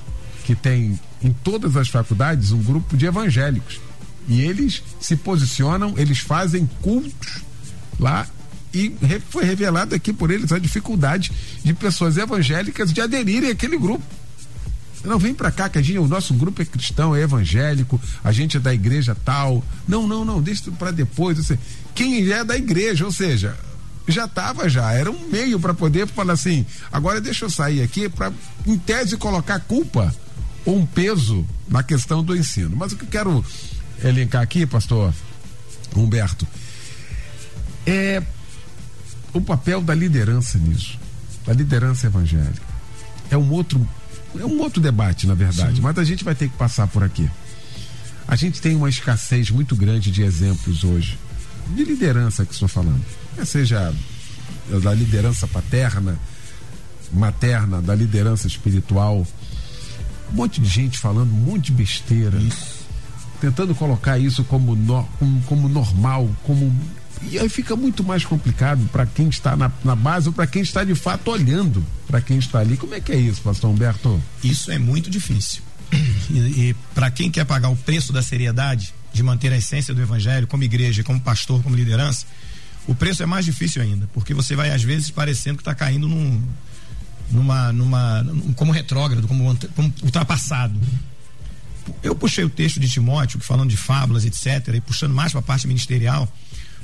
[0.45, 3.79] que tem em todas as faculdades um grupo de evangélicos
[4.27, 7.43] E eles se posicionam, eles fazem cultos
[7.99, 8.27] lá
[8.73, 8.97] e
[9.29, 14.05] foi revelado aqui por eles a dificuldade de pessoas evangélicas de aderirem àquele grupo.
[15.05, 18.33] Não vem para cá que a gente, o nosso grupo é cristão, é evangélico, a
[18.33, 19.65] gente é da igreja tal.
[19.89, 21.39] Não, não, não, deixa para depois.
[21.39, 21.59] Você,
[21.95, 23.57] quem é da igreja, ou seja,
[24.07, 28.09] já estava já, era um meio para poder falar assim, agora deixa eu sair aqui
[28.09, 28.33] para
[28.67, 30.15] em tese colocar culpa
[30.65, 32.77] ou um peso na questão do ensino.
[32.77, 33.45] Mas o que eu quero
[34.03, 35.13] elencar aqui, pastor
[35.97, 36.47] Humberto,
[37.87, 38.23] é
[39.33, 40.99] o papel da liderança nisso,
[41.47, 42.71] da liderança evangélica.
[43.31, 43.87] É um outro,
[44.39, 45.83] é um outro debate, na verdade, Sim.
[45.83, 47.29] mas a gente vai ter que passar por aqui.
[48.29, 51.19] A gente tem uma escassez muito grande de exemplos hoje,
[51.75, 53.05] de liderança que estou falando.
[53.45, 53.93] Seja
[54.83, 56.17] da liderança paterna,
[57.13, 59.27] materna, da liderança espiritual.
[60.33, 62.39] Um monte de gente falando um monte de besteira.
[62.39, 62.81] Isso.
[63.41, 66.73] Tentando colocar isso como, no, como, como normal, como
[67.23, 70.63] e aí fica muito mais complicado para quem está na, na base ou para quem
[70.63, 72.77] está de fato olhando para quem está ali.
[72.77, 74.21] Como é que é isso, pastor Humberto?
[74.43, 75.63] Isso é muito difícil.
[76.31, 80.01] E, e para quem quer pagar o preço da seriedade, de manter a essência do
[80.01, 82.25] evangelho, como igreja, como pastor, como liderança,
[82.87, 86.09] o preço é mais difícil ainda, porque você vai às vezes parecendo que está caindo
[86.09, 86.43] num,
[87.31, 90.79] numa, numa, num, como retrógrado, como, como ultrapassado.
[92.03, 95.43] Eu puxei o texto de Timóteo, falando de fábulas, etc., e puxando mais para a
[95.43, 96.31] parte ministerial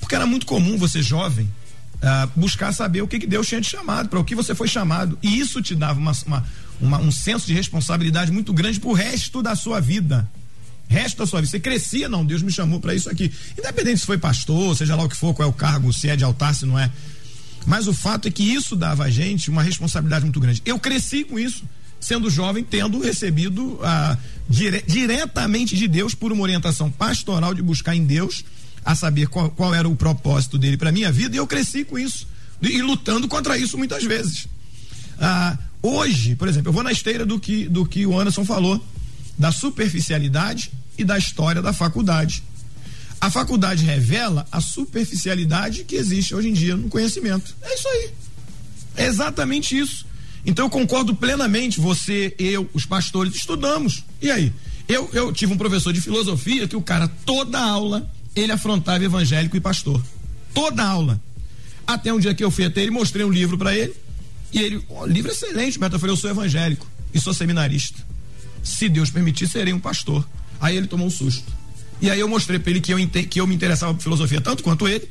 [0.01, 1.51] porque era muito comum você, jovem,
[1.97, 4.69] uh, buscar saber o que, que Deus tinha te chamado, para o que você foi
[4.69, 5.19] chamado.
[5.23, 6.45] E isso te dava uma, uma,
[6.81, 10.29] uma, um senso de responsabilidade muito grande pro resto da sua vida.
[10.89, 11.51] Resto da sua vida.
[11.51, 13.33] Você crescia, não, Deus me chamou para isso aqui.
[13.59, 16.17] Independente se foi pastor, seja lá o que for, qual é o cargo, se é
[16.17, 16.91] de altar, se não é.
[17.67, 20.63] Mas o fato é que isso dava a gente uma responsabilidade muito grande.
[20.65, 21.65] Eu cresci com isso,
[21.99, 24.17] sendo jovem, tendo recebido ah,
[24.49, 28.45] dire, diretamente de Deus por uma orientação pastoral de buscar em Deus
[28.87, 31.99] a saber qual, qual era o propósito dele para minha vida e eu cresci com
[31.99, 32.29] isso
[32.63, 34.47] e lutando contra isso muitas vezes.
[35.19, 38.83] Ah, hoje, por exemplo, eu vou na esteira do que, do que o Anderson falou,
[39.37, 42.45] da superficialidade e da história da faculdade.
[43.21, 47.57] A faculdade revela a superficialidade que existe hoje em dia no conhecimento.
[47.63, 48.11] É isso aí.
[48.99, 50.07] É exatamente isso.
[50.45, 54.05] Então eu concordo plenamente, você, eu, os pastores, estudamos.
[54.23, 54.53] E aí?
[54.87, 59.57] Eu, eu tive um professor de filosofia que o cara, toda aula, ele afrontava evangélico
[59.57, 60.01] e pastor.
[60.53, 61.21] Toda aula.
[61.87, 63.95] Até um dia que eu fui até ele, mostrei um livro para ele.
[64.53, 65.97] E ele, oh, livro excelente, Beto.
[65.97, 68.05] Eu falei, eu sou evangélico e sou seminarista.
[68.63, 70.27] Se Deus permitir, serei um pastor.
[70.61, 71.51] Aí ele tomou um susto.
[72.01, 74.63] E aí eu mostrei para ele que eu, que eu me interessava por filosofia tanto
[74.63, 75.09] quanto ele,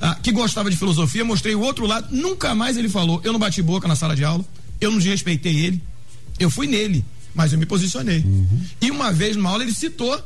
[0.00, 2.08] ah, que gostava de filosofia, mostrei o outro lado.
[2.14, 3.20] Nunca mais ele falou.
[3.24, 4.44] Eu não bati boca na sala de aula,
[4.80, 5.82] eu não desrespeitei ele.
[6.38, 8.20] Eu fui nele, mas eu me posicionei.
[8.20, 8.64] Uhum.
[8.80, 10.22] E uma vez numa aula ele citou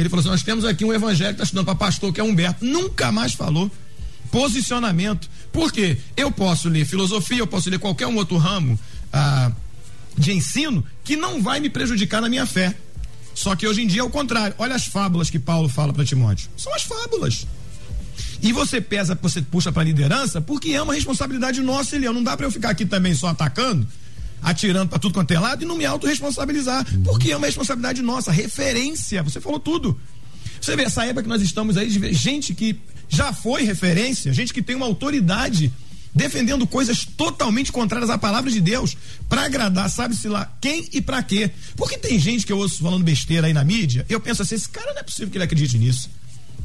[0.00, 2.24] ele falou assim: nós temos aqui um evangélico que está estudando para pastor, que é
[2.24, 2.64] Humberto.
[2.64, 3.70] Nunca mais falou.
[4.30, 5.28] Posicionamento.
[5.52, 5.98] Por quê?
[6.16, 8.78] Eu posso ler filosofia, eu posso ler qualquer um outro ramo
[9.12, 9.50] ah,
[10.16, 12.74] de ensino que não vai me prejudicar na minha fé.
[13.34, 14.54] Só que hoje em dia é o contrário.
[14.58, 16.48] Olha as fábulas que Paulo fala para Timóteo.
[16.56, 17.46] São as fábulas.
[18.42, 22.12] E você pesa, você puxa para liderança, porque é uma responsabilidade nossa, Elião.
[22.12, 23.86] Não dá para eu ficar aqui também só atacando
[24.42, 26.86] atirando para tudo quanto é lado e não me autorresponsabilizar.
[26.92, 27.02] Uhum.
[27.02, 29.22] Porque é uma responsabilidade nossa, referência.
[29.22, 29.98] Você falou tudo.
[30.60, 34.52] Você vê essa época que nós estamos aí, de gente que já foi referência, gente
[34.52, 35.72] que tem uma autoridade
[36.14, 38.96] defendendo coisas totalmente contrárias à palavra de Deus
[39.28, 41.50] para agradar, sabe-se lá quem e para quê.
[41.76, 44.68] Porque tem gente que eu ouço falando besteira aí na mídia, eu penso assim, esse
[44.68, 46.10] cara não é possível que ele acredite nisso.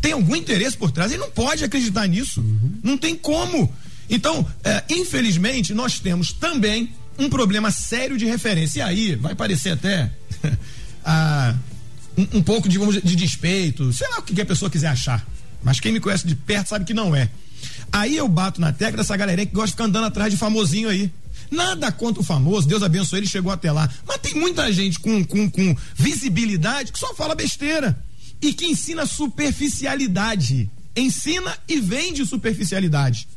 [0.02, 2.42] Tem algum interesse por trás, ele não pode acreditar nisso.
[2.42, 2.80] Uhum.
[2.84, 3.74] Não tem como.
[4.10, 8.80] Então, é, infelizmente, nós temos também um problema sério de referência.
[8.80, 10.12] E aí vai parecer até
[11.04, 11.56] ah,
[12.18, 15.26] um, um, pouco de, de despeito, sei lá o que a pessoa quiser achar.
[15.64, 17.30] Mas quem me conhece de perto sabe que não é.
[17.92, 20.90] Aí eu bato na tecla dessa galerinha que gosta de ficar andando atrás de famosinho
[20.90, 21.12] aí.
[21.50, 23.90] Nada contra o famoso, Deus abençoe, ele chegou até lá.
[24.08, 27.98] Mas tem muita gente com, com, com visibilidade que só fala besteira
[28.42, 30.70] e que ensina superficialidade.
[30.96, 33.28] Ensina e vende superficialidade.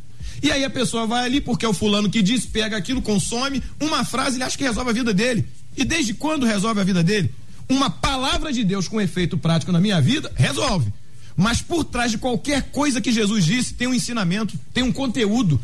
[0.42, 3.62] E aí a pessoa vai ali, porque é o fulano que diz, pega aquilo, consome,
[3.80, 5.46] uma frase, ele acha que resolve a vida dele.
[5.76, 7.30] E desde quando resolve a vida dele?
[7.68, 10.92] Uma palavra de Deus com efeito prático na minha vida, resolve.
[11.36, 15.60] Mas por trás de qualquer coisa que Jesus disse, tem um ensinamento, tem um conteúdo.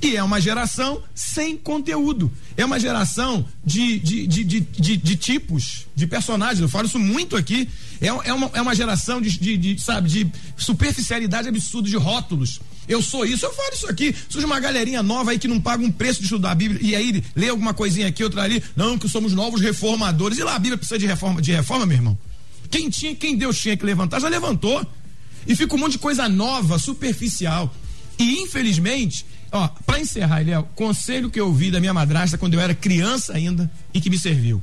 [0.00, 2.32] E é uma geração sem conteúdo.
[2.56, 6.60] É uma geração de, de, de, de, de, tipos, de personagens.
[6.60, 7.68] Eu falo isso muito aqui.
[8.00, 12.60] É, é, uma, é uma geração de, de, de, sabe, de superficialidade absurda, de rótulos.
[12.88, 14.14] Eu sou isso, eu falo isso aqui.
[14.28, 16.96] Surge uma galerinha nova aí que não paga um preço de estudar a Bíblia e
[16.96, 18.62] aí lê alguma coisinha aqui, outra ali.
[18.74, 20.38] Não, que somos novos reformadores.
[20.38, 22.18] E lá a Bíblia precisa de reforma, de reforma, meu irmão.
[22.70, 24.84] Quem tinha, quem Deus tinha que levantar, já levantou.
[25.46, 27.74] E fica um monte de coisa nova, superficial.
[28.18, 32.60] E infelizmente, ó, para encerrar, Eliel, conselho que eu ouvi da minha madrasta quando eu
[32.60, 34.62] era criança ainda e que me serviu.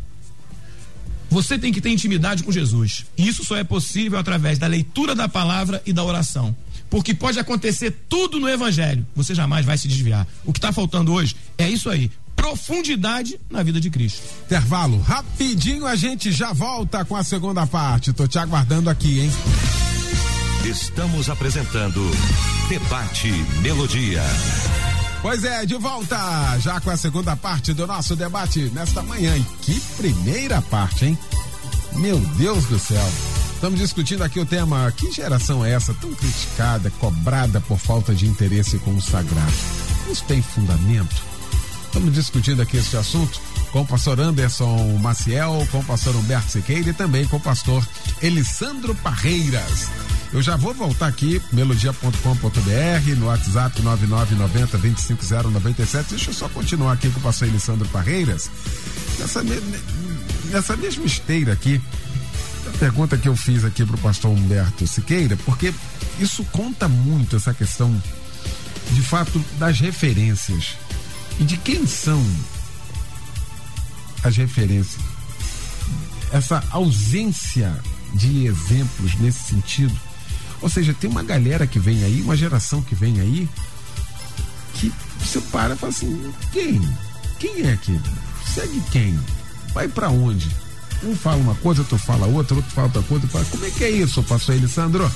[1.30, 3.06] Você tem que ter intimidade com Jesus.
[3.18, 6.56] E isso só é possível através da leitura da palavra e da oração.
[6.96, 9.06] Porque pode acontecer tudo no evangelho.
[9.18, 10.26] Você jamais vai se desviar.
[10.46, 14.22] O que está faltando hoje é isso aí profundidade na vida de Cristo.
[14.46, 18.14] Intervalo, rapidinho a gente já volta com a segunda parte.
[18.14, 19.32] Tô te aguardando aqui, hein?
[20.64, 22.02] Estamos apresentando
[22.70, 23.30] Debate
[23.62, 24.24] Melodia.
[25.22, 26.18] Pois é, de volta
[26.60, 29.36] já com a segunda parte do nosso debate nesta manhã.
[29.36, 31.18] E que primeira parte, hein?
[31.98, 33.12] Meu Deus do céu.
[33.54, 38.28] Estamos discutindo aqui o tema: que geração é essa tão criticada, cobrada por falta de
[38.28, 39.54] interesse com o sagrado?
[40.12, 41.16] Isso tem fundamento?
[41.86, 43.40] Estamos discutindo aqui este assunto
[43.72, 47.86] com o pastor Anderson Maciel, com o pastor Humberto Siqueira e também com o pastor
[48.22, 49.90] Elisandro Parreiras.
[50.34, 56.10] Eu já vou voltar aqui, melodia.com.br, no WhatsApp 9990 25097.
[56.10, 58.50] Deixa eu só continuar aqui com o pastor Elisandro Parreiras.
[59.18, 59.42] Nessa,
[60.46, 61.82] nessa mesma esteira aqui,
[62.68, 65.74] a pergunta que eu fiz aqui para o pastor Humberto Siqueira, porque
[66.20, 68.02] isso conta muito essa questão,
[68.92, 70.76] de fato, das referências.
[71.40, 72.24] E de quem são
[74.24, 75.02] as referências?
[76.32, 77.78] Essa ausência
[78.14, 79.96] de exemplos nesse sentido
[80.62, 83.48] ou seja, tem uma galera que vem aí, uma geração que vem aí,
[84.74, 86.82] que você para e fala assim: quem?
[87.40, 88.02] Quem é aquele?
[88.54, 89.20] Segue quem?
[89.76, 90.50] Vai para onde?
[91.04, 93.28] Um fala uma coisa, outro fala outra, outro fala outra coisa.
[93.28, 95.12] Fala, como é que é isso, pastor Elisandro?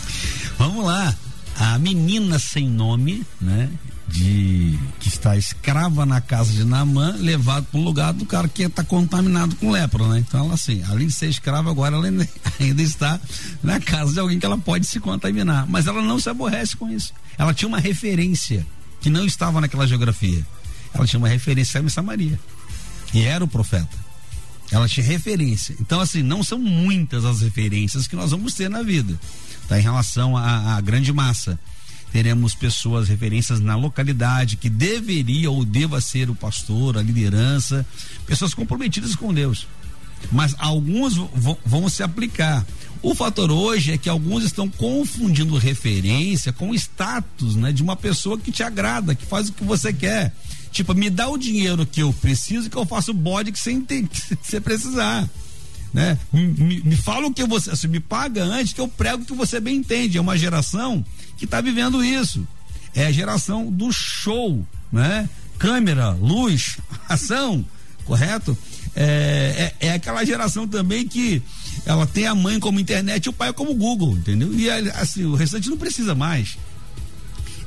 [0.58, 1.16] Vamos lá.
[1.58, 3.70] A menina sem nome, né?
[4.10, 8.64] de que está escrava na casa de Naamã, levado para o lugar do cara que
[8.64, 10.20] está contaminado com lepra, né?
[10.20, 12.08] Então ela assim, além de ser escrava, agora ela
[12.60, 13.20] ainda está
[13.64, 16.90] na casa de alguém que ela pode se contaminar, mas ela não se aborrece com
[16.90, 17.14] isso.
[17.38, 18.66] Ela tinha uma referência
[19.00, 20.46] que não estava naquela geografia.
[20.94, 22.40] Ela tinha uma referência a Samaria.
[23.14, 24.09] E era o profeta.
[24.72, 25.76] Ela tinha referência.
[25.80, 29.20] Então assim, não são muitas as referências que nós vamos ter na vida,
[29.68, 29.80] tá?
[29.80, 31.60] Em relação à grande massa
[32.12, 37.86] teremos pessoas, referências na localidade que deveria ou deva ser o pastor, a liderança,
[38.26, 39.68] pessoas comprometidas com Deus.
[40.32, 41.16] Mas alguns
[41.66, 42.66] vão se aplicar.
[43.02, 48.38] O fator hoje é que alguns estão confundindo referência com status, né, de uma pessoa
[48.38, 50.34] que te agrada, que faz o que você quer.
[50.72, 54.62] Tipo, me dá o dinheiro que eu preciso que eu faço o bode que você,
[54.62, 55.30] precisar.
[55.94, 56.18] Né?
[56.32, 59.60] Me, me fala o que você, assim, me paga antes que eu prego que você
[59.60, 60.18] bem entende.
[60.18, 61.04] É uma geração
[61.38, 62.48] que está vivendo isso.
[62.94, 65.30] É a geração do show, né?
[65.58, 66.78] Câmera, luz,
[67.10, 67.66] ação,
[68.06, 68.58] correto?
[68.96, 71.42] É, é, é, aquela geração também que
[71.86, 74.54] ela tem a mãe como internet e o pai como Google, entendeu?
[74.54, 76.58] E assim, o restante não precisa mais.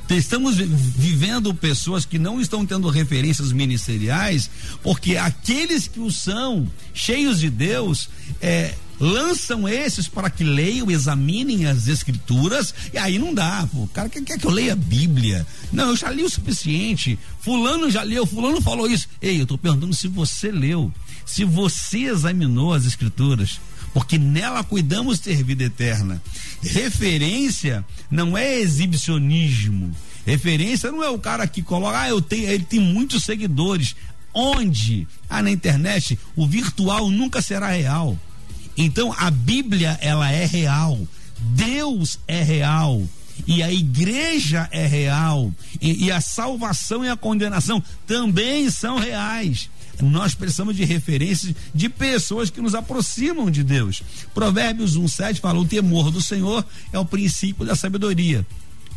[0.09, 4.49] Estamos vivendo pessoas que não estão tendo referências ministeriais,
[4.83, 8.09] porque aqueles que o são, cheios de Deus,
[8.41, 13.79] é, lançam esses para que leiam, examinem as escrituras, e aí não dá, pô.
[13.79, 15.45] O cara quer, quer que eu leia a Bíblia.
[15.71, 17.17] Não, eu já li o suficiente.
[17.39, 19.07] Fulano já leu, fulano falou isso.
[19.21, 20.91] Ei, eu estou perguntando se você leu,
[21.25, 23.59] se você examinou as escrituras,
[23.93, 26.21] porque nela cuidamos ter vida eterna.
[26.61, 29.91] Referência não é exibicionismo.
[30.25, 33.95] Referência não é o cara que coloca, ah, eu tenho, ele tem muitos seguidores.
[34.33, 35.07] Onde?
[35.29, 38.17] Ah, na internet, o virtual nunca será real.
[38.75, 40.99] Então a Bíblia ela é real,
[41.39, 43.03] Deus é real
[43.47, 45.51] e a igreja é real
[45.81, 49.69] e, e a salvação e a condenação também são reais.
[50.09, 54.01] Nós precisamos de referências de pessoas que nos aproximam de Deus.
[54.33, 58.45] Provérbios 1,7 fala: o temor do Senhor é o princípio da sabedoria.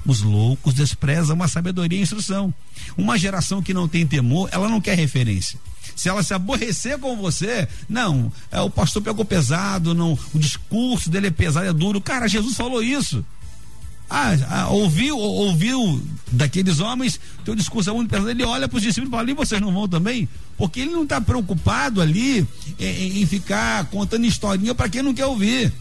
[0.04, 2.54] Os loucos desprezam a sabedoria e a instrução.
[2.96, 5.58] Uma geração que não tem temor, ela não quer referência.
[5.96, 11.10] Se ela se aborrecer com você, não, é, o pastor pegou pesado, não, o discurso
[11.10, 12.00] dele é pesado, é duro.
[12.00, 13.24] Cara, Jesus falou isso.
[14.08, 18.30] Ah, ah, ouviu, ouviu daqueles homens, teu discurso é muito pesado.
[18.30, 20.28] Ele olha para os discípulos e fala: vocês não vão também?
[20.56, 22.46] Porque ele não está preocupado ali
[22.78, 25.72] em, em, ficar contando historinha para quem não quer ouvir.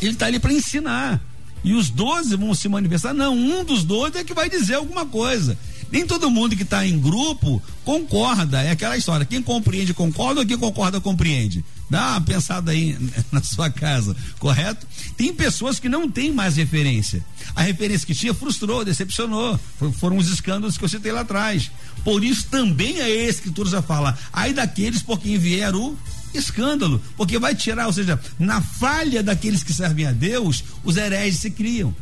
[0.00, 1.20] Ele está ali para ensinar.
[1.62, 3.14] E os doze vão se manifestar.
[3.14, 5.56] Não, um dos doze é que vai dizer alguma coisa.
[5.92, 8.62] Nem todo mundo que está em grupo concorda.
[8.62, 9.26] É aquela história.
[9.26, 11.62] Quem compreende, concorda, ou quem concorda, compreende.
[11.90, 12.96] Dá uma pensada aí
[13.30, 14.86] na sua casa, correto?
[15.18, 17.22] Tem pessoas que não têm mais referência.
[17.54, 19.60] A referência que tinha frustrou, decepcionou.
[19.98, 21.70] Foram os escândalos que eu citei lá atrás.
[22.02, 25.94] Por isso também a escritura já fala: ai daqueles por quem vier o
[26.32, 31.40] escândalo, porque vai tirar, ou seja, na falha daqueles que servem a Deus, os hereges
[31.40, 31.94] se criam.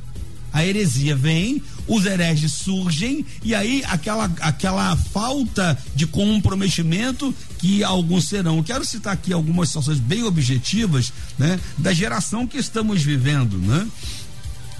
[0.52, 8.28] A heresia vem, os hereges surgem e aí aquela, aquela falta de comprometimento que alguns
[8.28, 8.62] serão.
[8.62, 13.86] quero citar aqui algumas situações bem objetivas, né, da geração que estamos vivendo, né?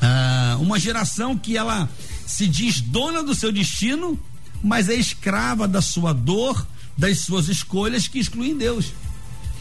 [0.03, 1.89] Ah, uma geração que ela
[2.27, 4.19] se diz dona do seu destino,
[4.63, 6.67] mas é escrava da sua dor,
[6.97, 8.93] das suas escolhas que excluem Deus.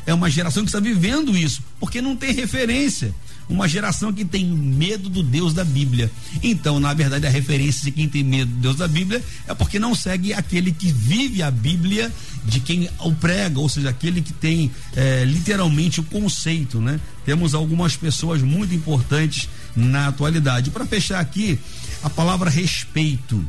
[0.06, 3.14] É uma geração que está vivendo isso, porque não tem referência.
[3.50, 6.12] Uma geração que tem medo do Deus da Bíblia.
[6.44, 9.80] Então, na verdade, a referência de quem tem medo do Deus da Bíblia é porque
[9.80, 12.14] não segue aquele que vive a Bíblia
[12.46, 17.00] de quem o prega, ou seja, aquele que tem é, literalmente o conceito, né?
[17.26, 20.70] Temos algumas pessoas muito importantes na atualidade.
[20.70, 21.60] Para fechar aqui,
[22.04, 23.44] a palavra respeito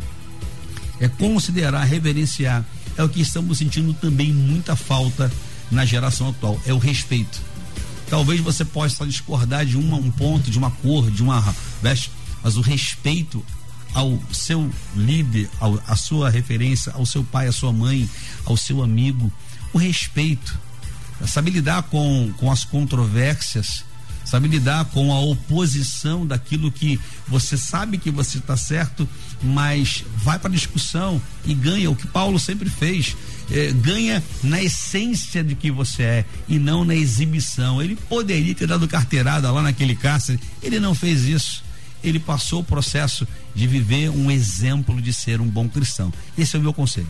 [0.98, 2.64] é considerar, reverenciar,
[2.96, 5.30] é o que estamos sentindo também muita falta
[5.70, 7.49] na geração atual, é o respeito.
[8.10, 12.10] Talvez você possa discordar de uma, um ponto, de uma cor, de uma veste,
[12.42, 13.42] mas o respeito
[13.94, 18.10] ao seu líder, ao, à sua referência, ao seu pai, à sua mãe,
[18.44, 19.32] ao seu amigo,
[19.72, 20.58] o respeito,
[21.26, 23.84] saber lidar com, com as controvérsias,
[24.24, 29.08] sabe lidar com a oposição daquilo que você sabe que você está certo,
[29.42, 33.16] mas vai para discussão e ganha o que Paulo sempre fez.
[33.52, 37.82] Eh, ganha na essência de que você é e não na exibição.
[37.82, 41.62] Ele poderia ter dado carteirada lá naquele cárcere, ele não fez isso.
[42.02, 46.10] Ele passou o processo de viver um exemplo de ser um bom cristão.
[46.38, 47.08] Esse é o meu conselho.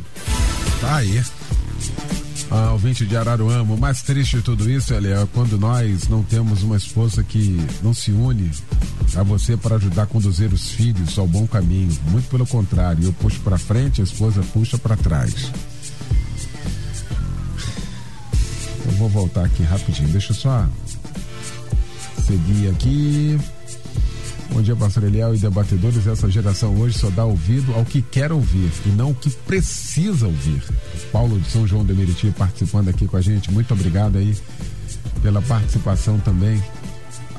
[0.80, 1.22] Tá aí
[2.50, 4.98] ah, ouvinte de Araruama, o mais triste de tudo isso, é
[5.32, 8.50] quando nós não temos uma esposa que não se une
[9.14, 11.96] a você para ajudar a conduzir os filhos ao bom caminho.
[12.08, 15.32] Muito pelo contrário, eu puxo para frente, a esposa puxa para trás.
[19.00, 20.68] Vou voltar aqui rapidinho, deixa eu só
[22.26, 23.40] seguir aqui.
[24.52, 26.06] Bom dia, pastor Eliel e debatedores.
[26.06, 30.26] Essa geração hoje só dá ouvido ao que quer ouvir e não o que precisa
[30.26, 30.62] ouvir.
[31.10, 33.50] Paulo de São João de Meriti participando aqui com a gente.
[33.50, 34.36] Muito obrigado aí
[35.22, 36.62] pela participação também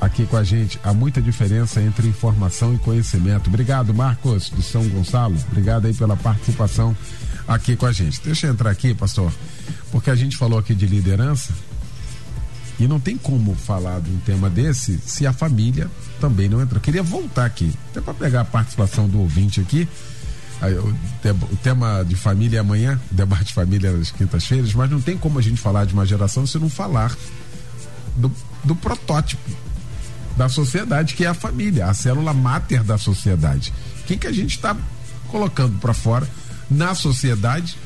[0.00, 0.80] aqui com a gente.
[0.82, 3.46] Há muita diferença entre informação e conhecimento.
[3.46, 5.36] Obrigado, Marcos do São Gonçalo.
[5.52, 6.96] Obrigado aí pela participação
[7.46, 8.20] aqui com a gente.
[8.24, 9.32] Deixa eu entrar aqui, pastor,
[9.90, 11.52] porque a gente falou aqui de liderança
[12.78, 15.88] e não tem como falar de um tema desse se a família
[16.20, 16.80] também não entrou.
[16.80, 19.88] Queria voltar aqui, até para pegar a participação do ouvinte aqui.
[21.50, 25.16] O tema de família é amanhã, debate de família é nas quintas-feiras, mas não tem
[25.16, 27.14] como a gente falar de uma geração se não falar
[28.16, 28.30] do,
[28.62, 29.50] do protótipo
[30.36, 33.72] da sociedade, que é a família, a célula máter da sociedade.
[34.06, 34.76] Quem que a gente está
[35.28, 36.28] colocando para fora
[36.70, 37.76] na sociedade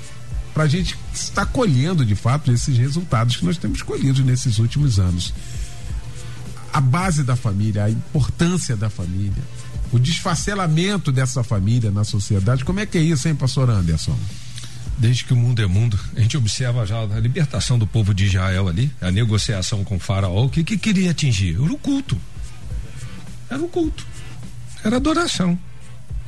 [0.57, 4.99] para a gente estar colhendo de fato esses resultados que nós temos colhido nesses últimos
[4.99, 5.35] anos
[6.73, 9.43] a base da família, a importância da família,
[9.93, 12.65] o desfacelamento dessa família na sociedade.
[12.65, 14.19] Como é que é isso, hein, pastor Anderson?
[14.97, 18.25] Desde que o mundo é mundo, a gente observa já a libertação do povo de
[18.25, 21.55] Israel ali, a negociação com o faraó, o que, que queria atingir?
[21.63, 22.19] Era o culto.
[23.51, 24.07] Era o culto.
[24.83, 25.59] Era adoração.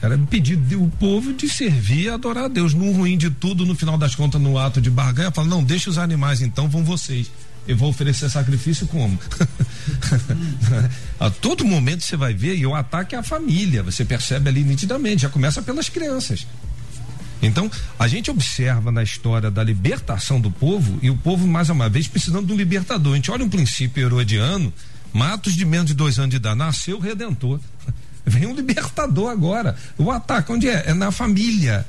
[0.00, 2.72] Era pedido do povo de servir e adorar a Deus.
[2.72, 5.90] No ruim de tudo, no final das contas, no ato de barganha, fala: não, deixa
[5.90, 7.30] os animais, então vão vocês
[7.68, 9.16] eu vou oferecer sacrifício como?
[11.20, 14.64] a todo momento você vai ver, e o ataque é a família, você percebe ali
[14.64, 16.46] nitidamente, já começa pelas crianças.
[17.42, 21.90] Então, a gente observa na história da libertação do povo, e o povo, mais uma
[21.90, 23.12] vez, precisando de um libertador.
[23.12, 24.72] A gente olha um princípio herodiano,
[25.12, 27.60] matos de menos de dois anos de idade, nasceu o redentor.
[28.28, 29.76] Vem um libertador agora.
[29.96, 30.84] O ataque, onde é?
[30.86, 31.86] É na família.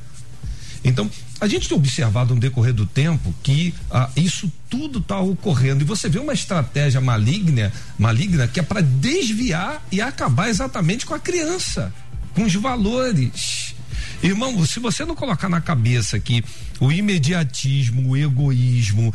[0.84, 1.10] Então,
[1.42, 5.86] a gente tem observado no decorrer do tempo que ah, isso tudo está ocorrendo e
[5.86, 11.20] você vê uma estratégia maligna, maligna que é para desviar e acabar exatamente com a
[11.20, 11.94] criança,
[12.34, 13.74] com os valores.
[14.22, 16.44] Irmão, se você não colocar na cabeça que
[16.80, 19.14] o imediatismo, o egoísmo,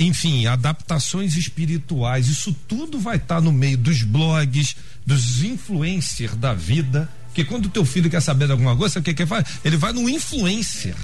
[0.00, 4.74] enfim, adaptações espirituais, isso tudo vai estar tá no meio dos blogs,
[5.06, 7.08] dos influencers da vida.
[7.26, 9.46] Porque quando o teu filho quer saber de alguma coisa, o que que faz?
[9.64, 10.94] Ele vai no influencer.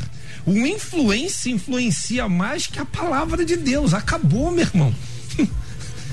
[0.44, 3.94] O influência influencia mais que a palavra de Deus.
[3.94, 4.94] Acabou, meu irmão.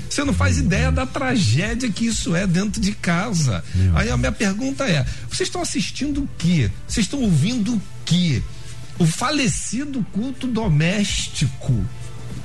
[0.08, 3.62] Você não faz ideia da tragédia que isso é dentro de casa.
[3.94, 6.70] Aí a minha pergunta é: vocês estão assistindo o quê?
[6.86, 8.42] Vocês estão ouvindo o quê?
[8.98, 11.84] O falecido culto doméstico.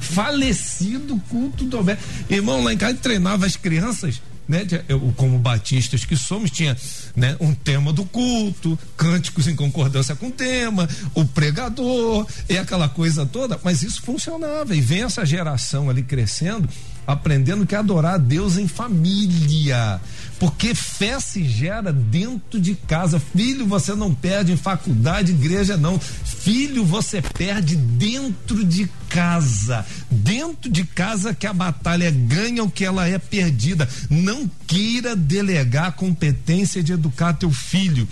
[0.02, 2.10] Falecido culto doméstico.
[2.30, 4.66] Irmão, lá em casa treinava as crianças né?
[4.88, 6.76] Eu, como batistas que somos, tinha
[7.16, 12.89] né, um tema do culto, cânticos em concordância com o tema, o pregador e aquela
[12.89, 14.76] coisa toda, mas isso funcionava.
[14.76, 16.68] E vem essa geração ali crescendo
[17.06, 20.00] aprendendo que adorar a Deus em família.
[20.42, 23.20] Porque fé se gera dentro de casa.
[23.20, 26.00] Filho, você não perde em faculdade, igreja não.
[26.00, 29.86] Filho, você perde dentro de casa.
[30.10, 33.88] Dentro de casa que a batalha ganha o que ela é perdida.
[34.10, 38.08] Não queira delegar a competência de educar teu filho.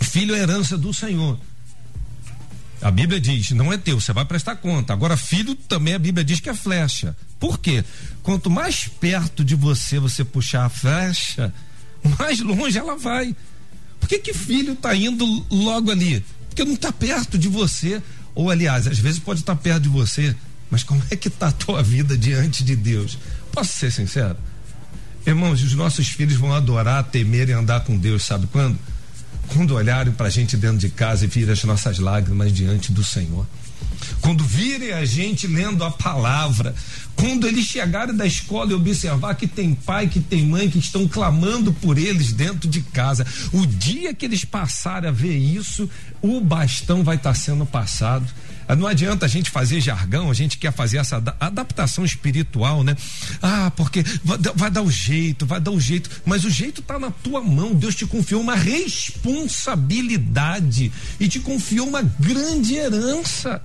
[0.00, 1.40] Filho é herança do Senhor.
[2.80, 4.92] A Bíblia diz, não é teu, você vai prestar conta.
[4.92, 7.16] Agora, filho também a Bíblia diz que é flecha.
[7.40, 7.84] Por quê?
[8.22, 11.52] Quanto mais perto de você você puxar a flecha,
[12.18, 13.34] mais longe ela vai.
[13.98, 16.24] Por que que filho está indo logo ali?
[16.48, 18.00] Porque não está perto de você.
[18.34, 20.34] Ou aliás, às vezes pode estar tá perto de você,
[20.70, 23.18] mas como é que está a tua vida diante de Deus?
[23.52, 24.36] Posso ser sincero?
[25.26, 28.78] Irmãos, os nossos filhos vão adorar, temer e andar com Deus, sabe quando?
[29.52, 33.02] Quando olharem para a gente dentro de casa e virem as nossas lágrimas diante do
[33.02, 33.46] Senhor.
[34.20, 36.74] Quando virem a gente lendo a palavra,
[37.14, 41.06] quando eles chegarem da escola e observar que tem pai, que tem mãe que estão
[41.06, 45.88] clamando por eles dentro de casa, o dia que eles passarem a ver isso,
[46.20, 48.26] o bastão vai estar sendo passado.
[48.68, 52.94] Ah, não adianta a gente fazer jargão, a gente quer fazer essa adaptação espiritual, né?
[53.40, 54.04] Ah, porque
[54.54, 57.74] vai, dar o jeito, vai dar o jeito, mas o jeito está na tua mão.
[57.74, 63.62] Deus te confiou uma responsabilidade e te confiou uma grande herança.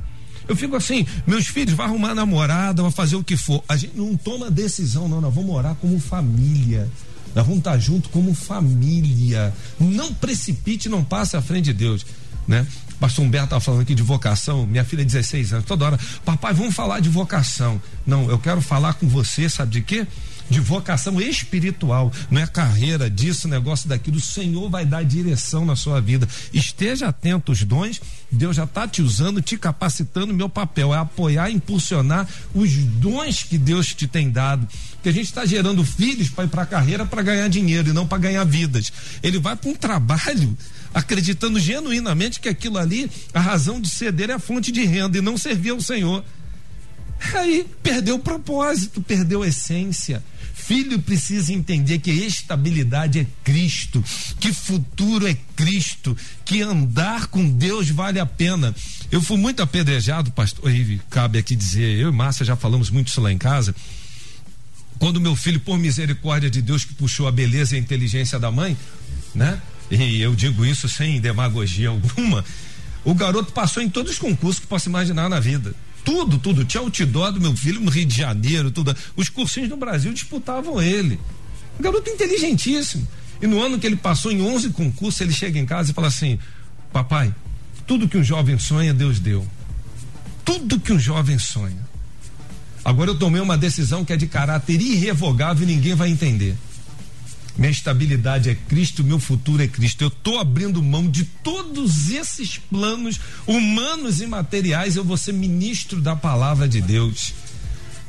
[0.48, 3.62] Eu fico assim, meus filhos vão arrumar namorada, vão fazer o que for.
[3.68, 6.90] A gente não toma decisão, não, nós vamos morar como família.
[7.36, 9.54] Nós vamos estar junto como família.
[9.80, 12.06] Não precipite, não passe à frente de Deus,
[12.48, 12.66] né?
[13.04, 16.54] Pastor Humberto estava falando aqui de vocação, minha filha é 16 anos, toda hora, papai,
[16.54, 17.82] vamos falar de vocação.
[18.08, 20.08] Não, eu quero falar com você, sabe de quê?
[20.50, 24.18] De vocação espiritual, não é carreira disso, negócio daquilo.
[24.18, 26.28] O Senhor vai dar direção na sua vida.
[26.54, 30.34] Esteja atento aos dons, Deus já está te usando, te capacitando.
[30.34, 34.68] Meu papel é apoiar, impulsionar os dons que Deus te tem dado.
[35.02, 37.94] Que a gente está gerando filhos para ir para a carreira para ganhar dinheiro e
[37.94, 38.92] não para ganhar vidas.
[39.22, 40.58] Ele vai para um trabalho
[40.94, 45.22] acreditando genuinamente que aquilo ali, a razão de dele é a fonte de renda e
[45.22, 46.24] não servir ao Senhor.
[47.34, 50.22] Aí perdeu o propósito, perdeu a essência.
[50.54, 54.04] Filho precisa entender que estabilidade é Cristo,
[54.40, 58.74] que futuro é Cristo, que andar com Deus vale a pena.
[59.12, 63.08] Eu fui muito apedrejado, pastor, e cabe aqui dizer, eu e Márcia já falamos muito
[63.08, 63.76] isso lá em casa.
[65.00, 68.52] Quando meu filho, por misericórdia de Deus, que puxou a beleza e a inteligência da
[68.52, 68.78] mãe,
[69.34, 69.60] né?
[69.92, 72.46] E eu digo isso sem demagogia alguma.
[73.04, 75.76] O garoto passou em todos os concursos que possa imaginar na vida.
[76.04, 76.66] Tudo, tudo.
[76.66, 78.96] Tinha outdoor do meu filho no Rio de Janeiro, tudo.
[79.16, 81.20] Os cursinhos no Brasil disputavam ele.
[81.80, 83.08] Um garoto inteligentíssimo.
[83.42, 86.08] E no ano que ele passou em 11 concursos, ele chega em casa e fala
[86.08, 86.38] assim:
[86.92, 87.34] Papai,
[87.88, 89.46] tudo que um jovem sonha, Deus deu.
[90.46, 91.94] Tudo que um jovem sonha.
[92.84, 96.58] Agora eu tomei uma decisão que é de caráter irrevogável e ninguém vai entender.
[97.58, 100.04] Minha estabilidade é Cristo, meu futuro é Cristo.
[100.04, 104.96] Eu estou abrindo mão de todos esses planos humanos e materiais.
[104.96, 107.34] Eu vou ser ministro da palavra de Deus.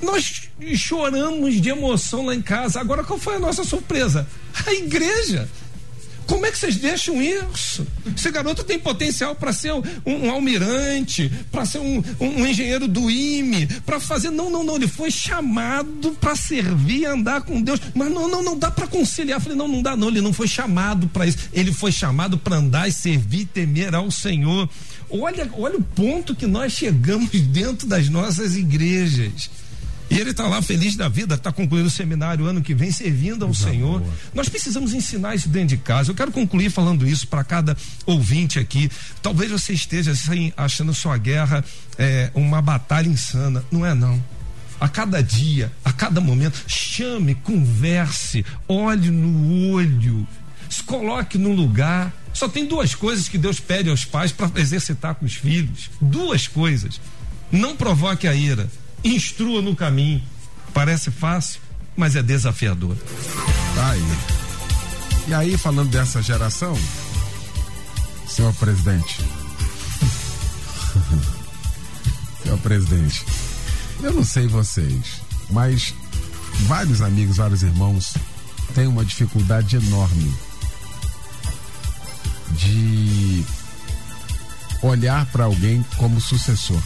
[0.00, 2.80] Nós choramos de emoção lá em casa.
[2.80, 4.26] Agora, qual foi a nossa surpresa?
[4.66, 5.48] A igreja.
[6.26, 7.86] Como é que vocês deixam isso?
[8.16, 13.10] Esse garoto tem potencial para ser um, um almirante, para ser um, um, engenheiro do
[13.10, 14.30] IME, para fazer.
[14.30, 14.76] Não, não, não.
[14.76, 17.80] Ele foi chamado para servir andar com Deus.
[17.94, 19.40] Mas não, não, não dá para conciliar.
[19.40, 20.08] Falei, não, não dá, não.
[20.08, 21.38] Ele não foi chamado para isso.
[21.52, 24.68] Ele foi chamado para andar e servir temer ao Senhor.
[25.10, 29.50] Olha, olha o ponto que nós chegamos dentro das nossas igrejas.
[30.10, 33.44] E ele está lá feliz da vida, está concluindo o seminário ano que vem, servindo
[33.44, 33.70] ao Exato.
[33.70, 34.02] Senhor.
[34.34, 36.10] Nós precisamos ensinar isso dentro de casa.
[36.10, 38.90] Eu quero concluir falando isso para cada ouvinte aqui.
[39.22, 41.64] Talvez você esteja assim, achando sua guerra
[41.98, 43.64] é, uma batalha insana.
[43.70, 44.22] Não é, não.
[44.80, 50.26] A cada dia, a cada momento, chame, converse, olhe no olho,
[50.68, 52.12] se coloque no lugar.
[52.34, 55.88] Só tem duas coisas que Deus pede aos pais para exercitar com os filhos.
[56.00, 57.00] Duas coisas.
[57.50, 58.68] Não provoque a ira
[59.04, 60.22] instrua no caminho.
[60.72, 61.60] Parece fácil,
[61.96, 62.96] mas é desafiador.
[63.74, 64.02] Tá aí.
[65.28, 66.76] E aí, falando dessa geração,
[68.26, 69.20] senhor presidente.
[72.42, 73.24] senhor presidente,
[74.02, 75.94] eu não sei vocês, mas
[76.66, 78.14] vários amigos, vários irmãos
[78.74, 80.34] têm uma dificuldade enorme
[82.52, 83.44] de
[84.82, 86.82] olhar para alguém como sucessor.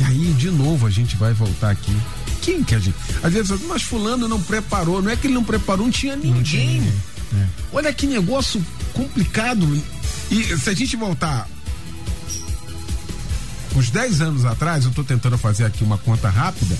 [0.00, 1.96] E aí, de novo, a gente vai voltar aqui.
[2.40, 2.96] quem que a gente.
[3.22, 5.02] Às vezes, mas fulano não preparou.
[5.02, 6.34] Não é que ele não preparou, não tinha ninguém.
[6.34, 6.92] Não tinha ninguém.
[7.34, 7.46] É.
[7.72, 9.66] Olha que negócio complicado.
[10.30, 11.48] E se a gente voltar
[13.74, 16.76] uns 10 anos atrás, eu estou tentando fazer aqui uma conta rápida.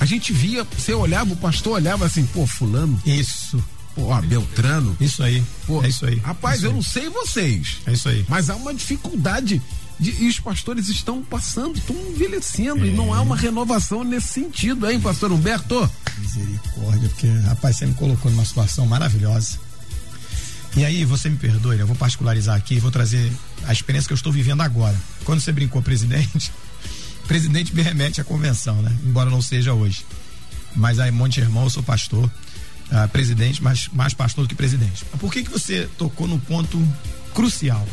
[0.00, 3.00] A gente via, você olhava, o pastor olhava assim, pô, fulano.
[3.04, 3.62] Isso.
[3.94, 4.96] Pô, ó, Beltrano.
[5.00, 5.42] Isso aí.
[5.66, 6.16] Pô, é isso aí.
[6.16, 6.76] Rapaz, isso eu aí.
[6.76, 7.78] não sei vocês.
[7.86, 8.24] É isso aí.
[8.28, 9.60] Mas há uma dificuldade.
[10.00, 12.88] De, e os pastores estão passando, estão envelhecendo, é.
[12.88, 15.90] e não há uma renovação nesse sentido, hein, pastor Humberto?
[16.16, 19.58] Misericórdia, porque, rapaz, você me colocou numa situação maravilhosa.
[20.74, 23.30] E aí, você me perdoe, eu vou particularizar aqui, vou trazer
[23.66, 24.96] a experiência que eu estou vivendo agora.
[25.24, 26.50] Quando você brincou presidente,
[27.28, 28.96] presidente me remete à convenção, né?
[29.04, 30.06] Embora não seja hoje.
[30.74, 35.04] Mas aí, Monte Irmão, eu sou pastor, uh, presidente, mas mais pastor do que presidente.
[35.18, 36.80] Por que que você tocou no ponto
[37.34, 37.86] crucial?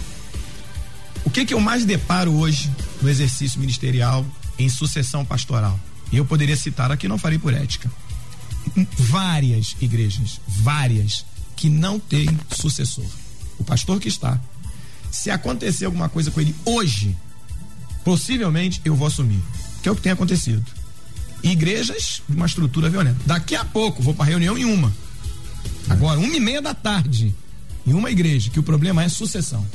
[1.27, 2.71] O que que eu mais deparo hoje
[3.01, 4.25] no exercício ministerial
[4.57, 5.77] em sucessão pastoral?
[6.09, 7.91] E eu poderia citar aqui, não farei por ética.
[8.97, 13.03] Várias igrejas, várias, que não tem sucessor.
[13.59, 14.39] O pastor que está.
[15.11, 17.13] Se acontecer alguma coisa com ele hoje,
[18.05, 19.41] possivelmente eu vou assumir.
[19.83, 20.65] Que é o que tem acontecido.
[21.43, 23.19] Igrejas de uma estrutura violenta.
[23.25, 24.95] Daqui a pouco vou para reunião em uma.
[25.89, 27.35] Agora, uma e meia da tarde,
[27.85, 29.67] em uma igreja, que o problema é sucessão.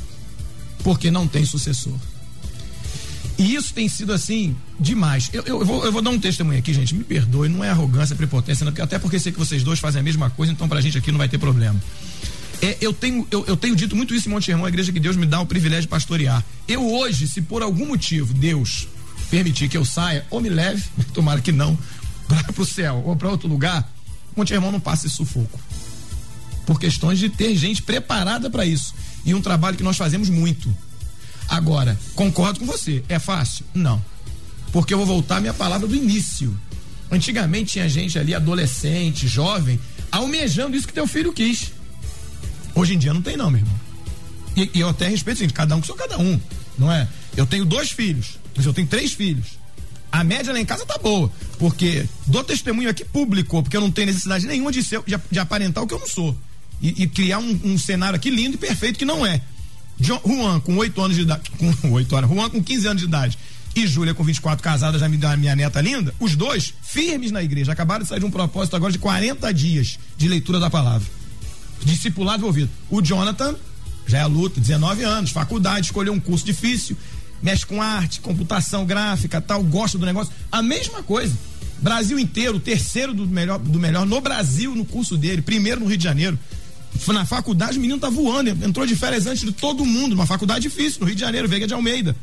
[0.82, 1.94] Porque não tem sucessor.
[3.38, 5.30] E isso tem sido assim demais.
[5.32, 6.94] Eu, eu, eu, vou, eu vou dar um testemunho aqui, gente.
[6.94, 10.02] Me perdoe, não é arrogância, prepotência, não, até porque sei que vocês dois fazem a
[10.02, 11.80] mesma coisa, então pra gente aqui não vai ter problema.
[12.60, 15.00] É, eu, tenho, eu, eu, tenho dito muito isso em Monte Irmão, a igreja que
[15.00, 16.44] Deus me dá o privilégio de pastorear.
[16.68, 18.86] Eu hoje, se por algum motivo Deus
[19.28, 21.76] permitir que eu saia, ou me leve, tomara que não,
[22.28, 23.90] para o céu ou para outro lugar,
[24.36, 25.58] Monte Irmão não passa esse sufoco.
[26.64, 28.94] Por questões de ter gente preparada para isso.
[29.24, 30.74] E um trabalho que nós fazemos muito.
[31.48, 33.64] Agora, concordo com você, é fácil?
[33.74, 34.02] Não.
[34.72, 36.56] Porque eu vou voltar à minha palavra do início.
[37.10, 39.78] Antigamente tinha gente ali, adolescente, jovem,
[40.10, 41.72] almejando isso que teu filho quis.
[42.74, 43.80] Hoje em dia não tem, não, meu irmão.
[44.56, 46.40] E, e eu até respeito assim, cada um que sou cada um,
[46.78, 47.06] não é?
[47.36, 49.58] Eu tenho dois filhos, mas eu tenho três filhos.
[50.10, 53.90] A média lá em casa tá boa, porque dou testemunho aqui público, porque eu não
[53.90, 56.36] tenho necessidade nenhuma de, ser, de, de aparentar o que eu não sou.
[56.82, 59.40] E, e criar um, um, cenário aqui lindo e perfeito que não é.
[60.00, 61.50] John, Juan, com 8 anos de idade.
[61.80, 62.30] Com 8 anos.
[62.30, 63.38] Juan com 15 anos de idade.
[63.74, 66.14] E Júlia, com 24, casada, já me deu a minha neta linda.
[66.20, 67.72] Os dois firmes na igreja.
[67.72, 71.08] Acabaram de sair de um propósito agora de 40 dias de leitura da palavra.
[71.82, 72.68] Discipulado envolvido.
[72.90, 73.54] O Jonathan,
[74.06, 76.96] já é luta, 19 anos, faculdade, escolheu um curso difícil,
[77.42, 80.32] mexe com arte, computação gráfica, tal, gosta do negócio.
[80.50, 81.34] A mesma coisa.
[81.78, 85.96] Brasil inteiro, terceiro do melhor, do melhor no Brasil no curso dele, primeiro no Rio
[85.96, 86.38] de Janeiro.
[87.08, 90.62] Na faculdade, o menino tá voando, entrou de férias antes de todo mundo, uma faculdade
[90.62, 92.16] difícil, no Rio de Janeiro, Veiga de Almeida.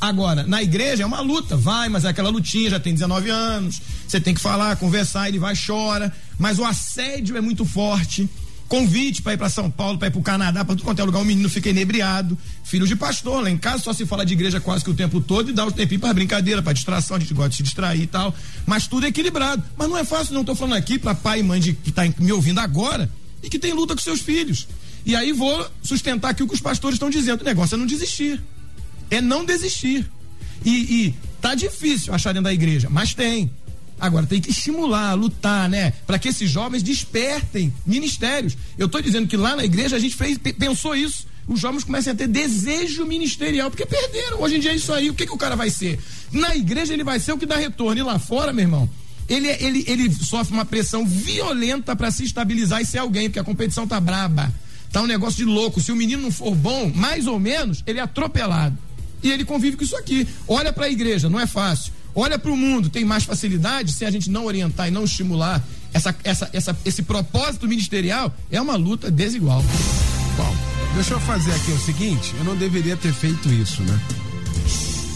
[0.00, 3.80] Agora, na igreja é uma luta, vai, mas é aquela lutinha, já tem 19 anos,
[4.06, 8.28] você tem que falar, conversar, ele vai, chora, mas o assédio é muito forte.
[8.68, 11.04] Convite para ir para São Paulo, para ir para o Canadá, para tudo quanto é
[11.04, 12.36] lugar, o menino fica inebriado.
[12.62, 15.22] Filho de pastor, lá em casa só se fala de igreja quase que o tempo
[15.22, 18.02] todo e dá o tempinho para brincadeira, para distração, a gente gosta de se distrair
[18.02, 18.32] e tal.
[18.66, 19.62] Mas tudo é equilibrado.
[19.76, 20.42] Mas não é fácil, não.
[20.42, 23.10] Estou falando aqui para pai e mãe de, que está me ouvindo agora
[23.42, 24.68] e que tem luta com seus filhos.
[25.04, 27.42] E aí vou sustentar aqui o que os pastores estão dizendo.
[27.42, 28.42] O negócio é não desistir.
[29.10, 30.08] É não desistir.
[30.64, 33.50] E, e tá difícil achar dentro da igreja, mas tem.
[34.00, 35.92] Agora tem que estimular, lutar, né?
[36.06, 38.56] Para que esses jovens despertem ministérios.
[38.76, 41.26] Eu estou dizendo que lá na igreja a gente fez, pensou isso.
[41.48, 44.42] Os jovens começam a ter desejo ministerial, porque perderam.
[44.42, 45.08] Hoje em dia é isso aí.
[45.08, 45.98] O que, que o cara vai ser?
[46.30, 47.98] Na igreja ele vai ser o que dá retorno.
[47.98, 48.88] E lá fora, meu irmão,
[49.28, 53.44] ele, ele, ele sofre uma pressão violenta para se estabilizar e ser alguém, porque a
[53.44, 54.52] competição tá braba.
[54.90, 55.80] Tá um negócio de louco.
[55.80, 58.76] Se o menino não for bom, mais ou menos, ele é atropelado.
[59.22, 60.26] E ele convive com isso aqui.
[60.46, 61.92] Olha para a igreja, não é fácil.
[62.14, 65.62] Olha para o mundo, tem mais facilidade se a gente não orientar e não estimular
[65.92, 69.62] essa, essa, essa, esse propósito ministerial, é uma luta desigual.
[70.36, 70.56] Bom,
[70.94, 74.00] deixa eu fazer aqui o seguinte: eu não deveria ter feito isso, né?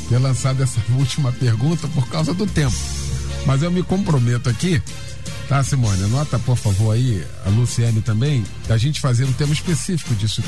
[0.09, 2.77] Ter lançado essa última pergunta por causa do tempo.
[3.47, 4.81] Mas eu me comprometo aqui,
[5.49, 6.05] tá, Simone?
[6.05, 10.43] Anota, por favor, aí, a Luciane também, da gente fazer um tema específico disso.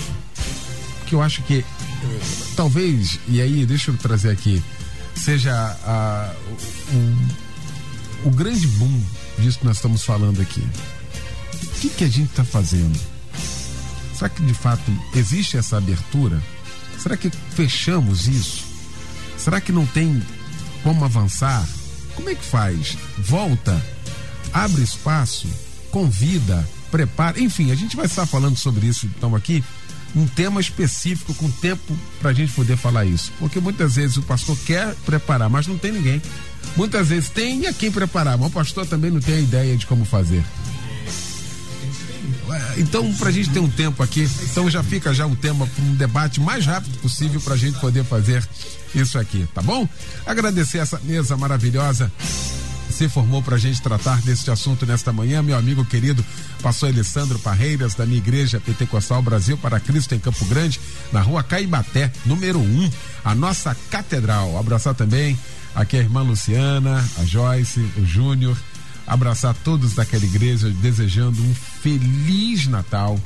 [1.07, 1.65] Que eu acho que,
[2.57, 4.63] talvez, e aí, deixa eu trazer aqui
[5.17, 5.53] seja
[5.85, 6.35] a,
[8.25, 9.03] o, o, grande boom
[9.39, 10.61] disso que nós estamos falando aqui.
[10.61, 12.99] O que, que a gente está fazendo?
[14.15, 14.83] Será que de fato
[15.15, 16.43] existe essa abertura?
[16.99, 18.65] Será que fechamos isso?
[19.37, 20.23] Será que não tem
[20.83, 21.67] como avançar?
[22.15, 22.97] Como é que faz?
[23.19, 23.81] Volta,
[24.53, 25.49] abre espaço,
[25.91, 27.41] convida, prepara.
[27.41, 29.63] Enfim, a gente vai estar falando sobre isso então aqui
[30.17, 33.33] um tema específico com tempo para a gente poder falar isso.
[33.39, 36.23] Porque muitas vezes o pastor quer preparar, mas não tem ninguém.
[36.77, 39.87] Muitas vezes tem a quem preparar, mas o pastor também não tem a ideia de
[39.87, 40.45] como fazer.
[42.53, 45.67] É, então, para a gente ter um tempo aqui, então já fica já um tema
[45.67, 48.47] para um debate mais rápido possível para a gente poder fazer
[48.95, 49.89] isso aqui, tá bom?
[50.27, 52.11] Agradecer essa mesa maravilhosa
[52.95, 56.25] se formou para a gente tratar deste assunto nesta manhã, meu amigo querido,
[56.63, 60.81] pastor Alessandro Parreiras, da minha igreja Pentecostal Brasil para Cristo em Campo Grande,
[61.11, 62.91] na rua Caibaté, número 1, um,
[63.25, 64.57] a nossa catedral.
[64.57, 65.37] Abraçar também
[65.75, 68.57] aqui a irmã Luciana, a Joyce, o Júnior,
[69.07, 73.19] abraçar todos daquela igreja, desejando um feliz Natal,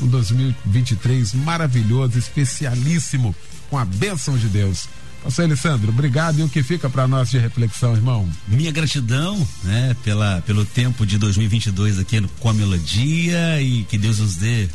[0.00, 3.34] um 2023 maravilhoso, especialíssimo,
[3.70, 4.88] com a bênção de Deus.
[5.22, 8.28] Pastor Alessandro, obrigado e o que fica para nós de reflexão, irmão?
[8.46, 14.20] Minha gratidão, né, pela, pelo tempo de 2022 aqui com a melodia e que Deus
[14.20, 14.68] nos dê eh,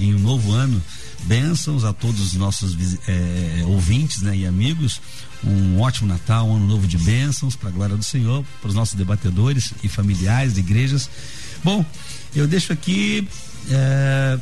[0.00, 0.80] em um novo ano
[1.24, 2.76] bênçãos a todos os nossos
[3.08, 5.00] é, ouvintes né, e amigos.
[5.42, 8.74] Um ótimo Natal, um ano novo de bênçãos, para a glória do Senhor, para os
[8.74, 11.10] nossos debatedores e familiares de igrejas.
[11.64, 11.84] Bom,
[12.36, 13.26] eu deixo aqui
[13.70, 14.38] é,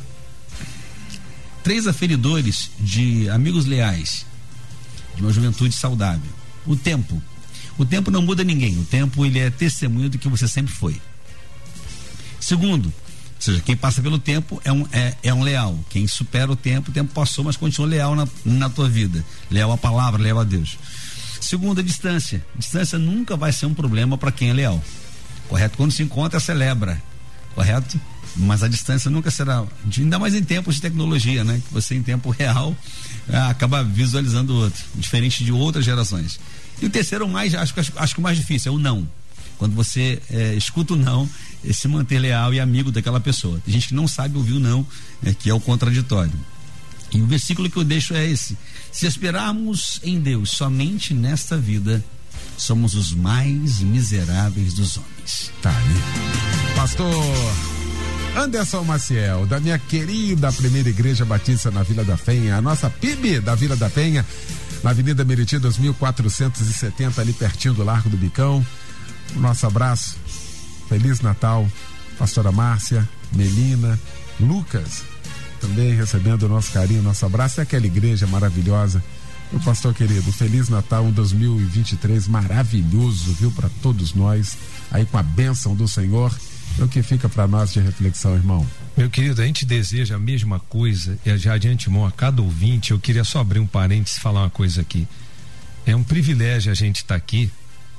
[1.63, 4.26] três aferidores de amigos leais
[5.17, 6.31] de uma juventude saudável.
[6.65, 7.21] O tempo.
[7.77, 8.77] O tempo não muda ninguém.
[8.79, 11.01] O tempo ele é testemunho do que você sempre foi.
[12.39, 15.77] Segundo, ou seja, quem passa pelo tempo é um, é, é um leal.
[15.89, 19.23] Quem supera o tempo, o tempo passou, mas continua leal na, na tua vida.
[19.49, 20.77] Leal à palavra, leal a Deus.
[21.41, 22.43] Segundo, a distância.
[22.55, 24.83] Distância nunca vai ser um problema para quem é leal.
[25.47, 25.77] Correto?
[25.77, 27.01] Quando se encontra, celebra.
[27.53, 27.99] Correto?
[28.35, 29.65] Mas a distância nunca será.
[29.97, 31.61] Ainda mais em tempos de tecnologia, né?
[31.67, 32.75] Que você em tempo real
[33.31, 36.39] acaba visualizando o outro, diferente de outras gerações.
[36.81, 39.07] E o terceiro, mais, acho, acho que o mais difícil, é o não.
[39.57, 41.27] Quando você é, escuta o não,
[41.67, 43.59] é se manter leal e amigo daquela pessoa.
[43.65, 44.85] Tem gente que não sabe ouvir o não,
[45.23, 46.33] é, que é o contraditório.
[47.11, 48.57] E o versículo que eu deixo é esse:
[48.91, 52.03] Se esperarmos em Deus somente nesta vida,
[52.57, 55.51] somos os mais miseráveis dos homens.
[55.61, 56.75] Tá aí.
[56.75, 57.11] Pastor
[58.37, 63.39] Anderson Maciel, da minha querida primeira igreja batista na Vila da Penha, a nossa PIB
[63.39, 64.23] da Vila da Penha,
[64.83, 68.63] na Avenida Meriti 2470, ali pertinho do Largo do Bicão.
[69.35, 70.17] O nosso abraço,
[70.87, 71.67] Feliz Natal,
[72.19, 73.99] Pastora Márcia, Melina,
[74.39, 75.01] Lucas,
[75.59, 79.03] também recebendo o nosso carinho, nosso abraço, é aquela igreja maravilhosa.
[79.51, 84.55] Meu pastor querido, Feliz Natal, um 2023 maravilhoso, viu, para todos nós,
[84.91, 86.31] aí com a bênção do Senhor
[86.79, 88.65] o que fica para nós de reflexão, irmão?
[88.95, 92.91] Meu querido, a gente deseja a mesma coisa, e já de antemão a cada ouvinte,
[92.91, 95.07] eu queria só abrir um parênteses e falar uma coisa aqui.
[95.85, 97.51] É um privilégio a gente estar tá aqui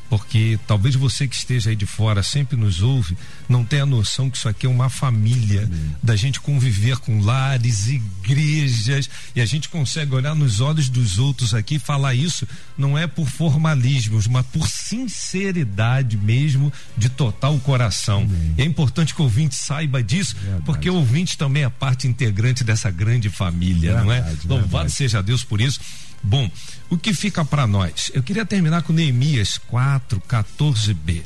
[0.08, 3.16] porque talvez você que esteja aí de fora sempre nos ouve,
[3.48, 5.68] não tenha noção que isso aqui é uma família,
[6.02, 11.54] da gente conviver com lares, igrejas, e a gente consegue olhar nos olhos dos outros
[11.54, 12.46] aqui e falar isso
[12.76, 18.28] não é por formalismos, mas por sinceridade mesmo, de total coração.
[18.56, 20.62] É importante que o ouvinte saiba disso, verdade.
[20.64, 24.20] porque o ouvinte também é parte integrante dessa grande família, verdade, não é?
[24.44, 24.92] Louvado verdade.
[24.92, 25.80] seja Deus por isso.
[26.22, 26.50] Bom,
[26.90, 28.10] o que fica para nós?
[28.14, 31.22] Eu queria terminar com Neemias 4, 14b.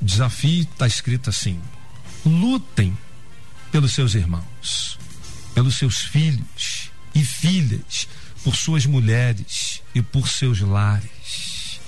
[0.00, 1.60] O desafio está escrito assim:
[2.24, 2.96] lutem
[3.70, 4.98] pelos seus irmãos,
[5.54, 8.08] pelos seus filhos e filhas,
[8.42, 11.80] por suas mulheres e por seus lares.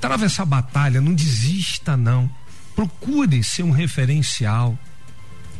[0.00, 2.30] Trava essa batalha, não desista, não.
[2.74, 4.78] Procure ser um referencial.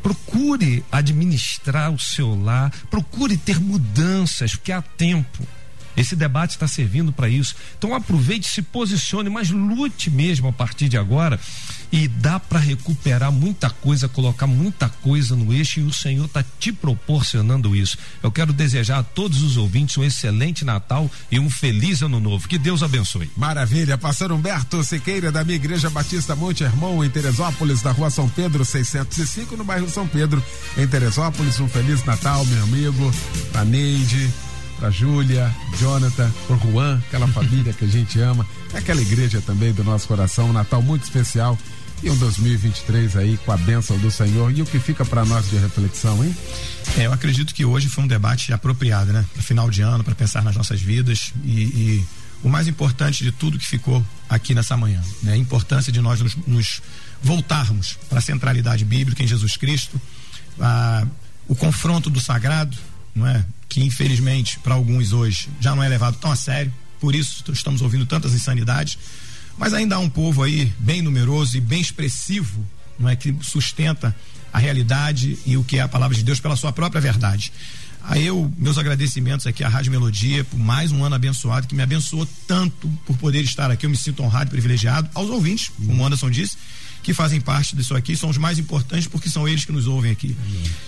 [0.02, 2.70] Procure administrar o seu lar.
[2.90, 5.46] Procure ter mudanças, porque há tempo.
[5.96, 7.54] Esse debate está servindo para isso.
[7.78, 11.38] Então aproveite, se posicione, mas lute mesmo a partir de agora.
[11.92, 16.44] E dá para recuperar muita coisa, colocar muita coisa no eixo e o Senhor está
[16.58, 17.96] te proporcionando isso.
[18.22, 22.48] Eu quero desejar a todos os ouvintes um excelente Natal e um feliz ano novo.
[22.48, 23.30] Que Deus abençoe.
[23.36, 23.96] Maravilha.
[23.96, 28.64] Pastor Humberto Siqueira, da minha Igreja Batista Monte Hermão, em Teresópolis, da rua São Pedro
[28.64, 30.42] 605, no bairro São Pedro,
[30.76, 31.60] em Teresópolis.
[31.60, 33.14] Um feliz Natal, meu amigo,
[33.54, 34.32] a Neide
[34.78, 39.84] para Júlia, Jonathan, por Juan, aquela família que a gente ama, aquela igreja também do
[39.84, 41.58] nosso coração, um Natal muito especial
[42.02, 45.48] e um 2023 aí com a bênção do Senhor e o que fica para nós
[45.48, 46.36] de reflexão, hein?
[46.98, 49.24] É, eu acredito que hoje foi um debate apropriado, né?
[49.32, 52.04] Para final de ano, para pensar nas nossas vidas e, e,
[52.42, 55.32] o mais importante de tudo que ficou aqui nessa manhã, né?
[55.32, 56.82] A importância de nós nos, nos
[57.22, 59.98] voltarmos para a centralidade bíblica em Jesus Cristo,
[60.60, 61.06] a,
[61.48, 62.76] o confronto do sagrado,
[63.14, 63.44] não é?
[63.68, 67.82] que infelizmente para alguns hoje já não é levado tão a sério, por isso estamos
[67.82, 68.96] ouvindo tantas insanidades,
[69.58, 72.64] mas ainda há um povo aí bem numeroso e bem expressivo,
[72.98, 74.14] não é que sustenta
[74.52, 77.52] a realidade e o que é a palavra de Deus pela sua própria verdade.
[78.00, 81.82] A eu, meus agradecimentos aqui à Rádio Melodia por mais um ano abençoado, que me
[81.82, 83.86] abençoou tanto por poder estar aqui.
[83.86, 85.08] Eu me sinto honrado e privilegiado.
[85.14, 86.56] Aos ouvintes, como o Anderson disse,
[87.04, 90.10] que fazem parte disso aqui são os mais importantes porque são eles que nos ouvem
[90.10, 90.34] aqui.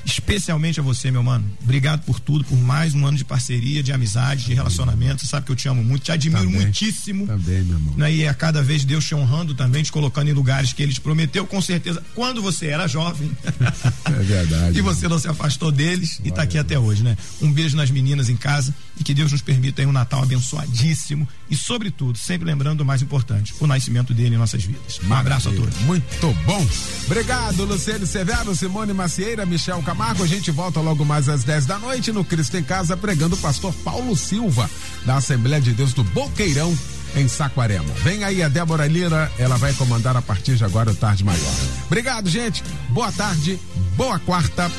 [0.04, 1.44] Especialmente a você, meu mano.
[1.62, 5.20] Obrigado por tudo, por mais um ano de parceria, de amizade, de relacionamento.
[5.20, 7.26] Você sabe que eu te amo muito, te admiro também, muitíssimo.
[7.26, 7.94] Também, meu irmão.
[7.96, 8.14] Né?
[8.14, 11.00] E a cada vez Deus te honrando também, te colocando em lugares que ele te
[11.00, 13.30] prometeu, com certeza, quando você era jovem.
[14.06, 14.78] É verdade.
[14.78, 17.16] e você não se afastou deles e está aqui até hoje, né?
[17.42, 21.28] Um beijo nas meninas em casa e que Deus nos permita aí um Natal abençoadíssimo
[21.50, 25.00] e, sobretudo, sempre lembrando o mais importante, o nascimento dele em nossas vidas.
[25.04, 25.74] Um abraço a todos.
[26.10, 26.66] Muito bom.
[27.06, 30.24] Obrigado, Luciano Severo, Simone Macieira, Michel Camargo.
[30.24, 33.38] A gente volta logo mais às 10 da noite no Cristo em Casa, pregando o
[33.38, 34.68] pastor Paulo Silva,
[35.04, 36.76] da Assembleia de Deus do Boqueirão,
[37.14, 37.92] em Saquarema.
[38.02, 41.54] Vem aí a Débora Lira, ela vai comandar a partir de agora o Tarde Maior.
[41.86, 42.62] Obrigado, gente.
[42.90, 43.58] Boa tarde,
[43.96, 44.70] boa quarta.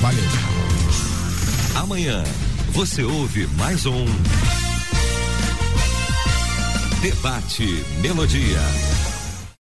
[0.00, 0.24] Valeu.
[1.74, 2.22] Amanhã
[2.72, 4.04] você ouve mais um
[7.00, 9.11] Debate Melodia.